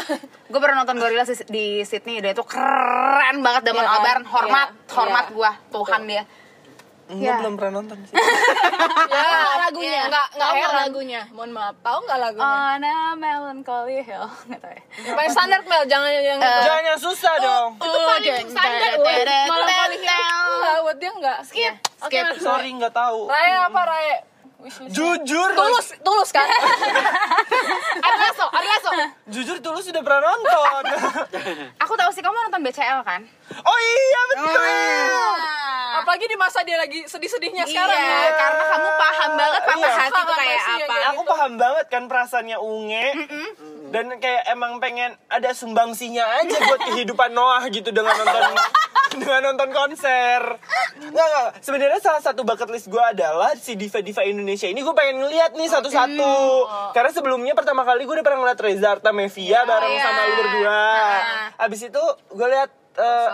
[0.49, 3.97] gue pernah nonton Gorillaz di, Sydney dan itu keren banget Damon Iya kan?
[3.97, 5.35] Albarn hormat Iya, hormat iya.
[5.35, 6.23] gua Tuhan dia
[7.05, 7.35] Enggak Iya.
[7.41, 8.15] belum pernah nonton sih.
[9.09, 10.03] ya, lagunya.
[10.05, 10.83] Enggak, enggak Tahu nggak heran.
[10.85, 11.21] lagunya?
[11.31, 12.45] Mohon maaf, tahu nggak lagunya?
[12.47, 16.99] on a melancholy hill nggak tahu ya Paling standar Mel, jangan yang Eh, Jangan yang
[16.99, 17.71] susah dong.
[17.77, 20.49] itu paling standar Melancholy Hill.
[20.49, 21.39] Enggak, buat dia enggak.
[21.43, 23.21] skip Oke, skip Sorry nggak tahu.
[23.27, 24.17] Raya apa Raya?
[24.91, 25.49] Jujur.
[25.55, 26.43] Tulus, tulus kan?
[27.99, 28.91] Aryaso Aryaso
[29.31, 30.83] Jujur tulus sudah pernah nonton.
[31.83, 33.23] aku tahu sih kamu nonton BCL kan
[33.55, 35.39] oh iya betul.
[35.99, 38.31] Apalagi di masa dia lagi sedih-sedihnya iya sekarang ya.
[38.31, 39.91] karena kamu paham banget patah Iya.
[39.97, 43.07] hati tuh Paham kayak sih, ya, apa kayak Aku paham banget kan perasaannya Unge.
[43.89, 48.53] Dan kayak emang pengen ada sumbangsinya aja buat kehidupan Noah gitu dengan nonton
[49.23, 50.41] dengan nonton konser.
[50.99, 51.49] Nggak, nggak.
[51.65, 55.69] Sebenarnya salah satu bucket list gue adalah si diva-diva Indonesia ini gue pengen ngeliat nih
[55.73, 56.37] satu-satu.
[56.93, 60.03] Karena sebelumnya pertama kali gue udah pernah ngeliat Reza Artamevia bareng iya.
[60.05, 60.83] sama lu berdua.
[61.65, 62.71] Abis itu gue liat
[63.01, 63.29] eh,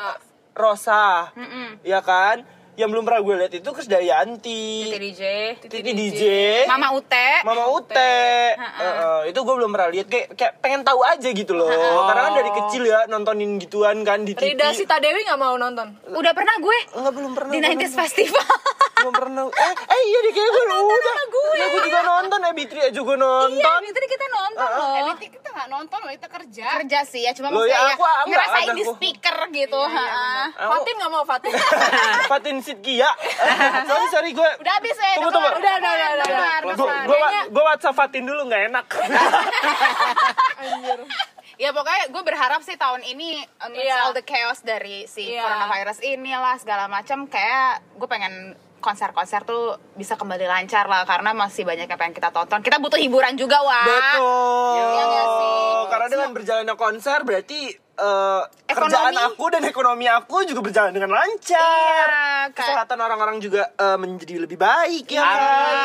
[0.54, 1.34] Rosa,
[1.82, 2.46] ya kan?
[2.74, 5.22] Yang belum pernah gue liat itu Krisdayanti, Titi DJ
[5.62, 6.22] Titi DJ,
[6.66, 7.28] Mama Ute.
[7.46, 8.18] Mama Ute,
[8.58, 10.06] Heeh, itu gue belum pernah lihat.
[10.10, 11.70] Kayak, kayak pengen tahu aja gitu loh.
[12.10, 14.58] Karena kan dari kecil ya nontonin gituan kan di TV.
[14.58, 15.94] Rida Sita Dewi nggak mau nonton.
[16.10, 16.78] udah pernah gue?
[16.98, 17.52] Enggak belum pernah.
[17.54, 18.00] di gua 90s nonton.
[18.02, 18.46] Festival
[19.04, 19.44] Belum pernah.
[19.46, 21.14] Eh, eh iya deh kayak gue udah.
[21.54, 23.52] Ya gue juga nonton, eh Bitri aja gue nonton.
[23.52, 26.66] iya itu kita nonton loh Eh, berarti kita nggak nonton loh, kita kerja.
[26.78, 28.92] kerja sih ya cuma Loh, maksudnya ya, ya, aku- aku nggak ngerasain di aku.
[28.94, 30.04] speaker gitu ha.
[30.48, 31.52] Aku- Fatin nggak mau Fatin.
[32.32, 33.10] Fatin Sidkia.
[33.88, 34.50] sorry sorry gue.
[34.58, 35.10] Udah habis ya.
[35.14, 35.48] Tunggu, tunggu.
[35.50, 36.56] Udah, udah, udah, udah, udah.
[36.64, 36.74] Gue
[37.04, 37.18] gue
[37.50, 38.86] gue WhatsApp Fatin dulu nggak enak.
[41.54, 44.02] ya pokoknya gue berharap sih tahun ini amidst Iya.
[44.02, 45.38] all the chaos dari si Iya.
[45.40, 49.64] coronavirus inilah segala macam kayak gue pengen konser-konser tuh
[49.94, 53.56] bisa kembali lancar lah karena masih banyak yang pengen kita tonton kita butuh hiburan juga
[53.58, 54.76] wah Betul.
[54.76, 55.56] Iya nggak sih?
[55.86, 62.04] Karena dengan berjalannya konser berarti eh, kerjaan aku dan ekonomi aku juga berjalan dengan lancar.
[62.04, 65.32] Iya, kayak- Kesehatan orang-orang juga eh, menjadi lebih baik ya Ah,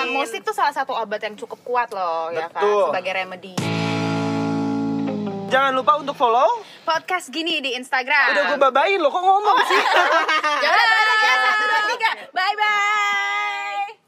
[0.02, 0.12] kan.
[0.12, 2.84] musik tuh salah satu obat yang cukup kuat loh ya kan Betul.
[2.90, 3.54] sebagai remedy
[5.50, 8.38] Jangan lupa untuk follow podcast gini di Instagram.
[8.38, 9.66] Udah gue babain loh, kok ngomong oh.
[9.66, 9.82] sih?
[10.64, 12.12] Jangan lupa, ya, satu, dua, tiga.
[12.30, 13.99] Bye-bye.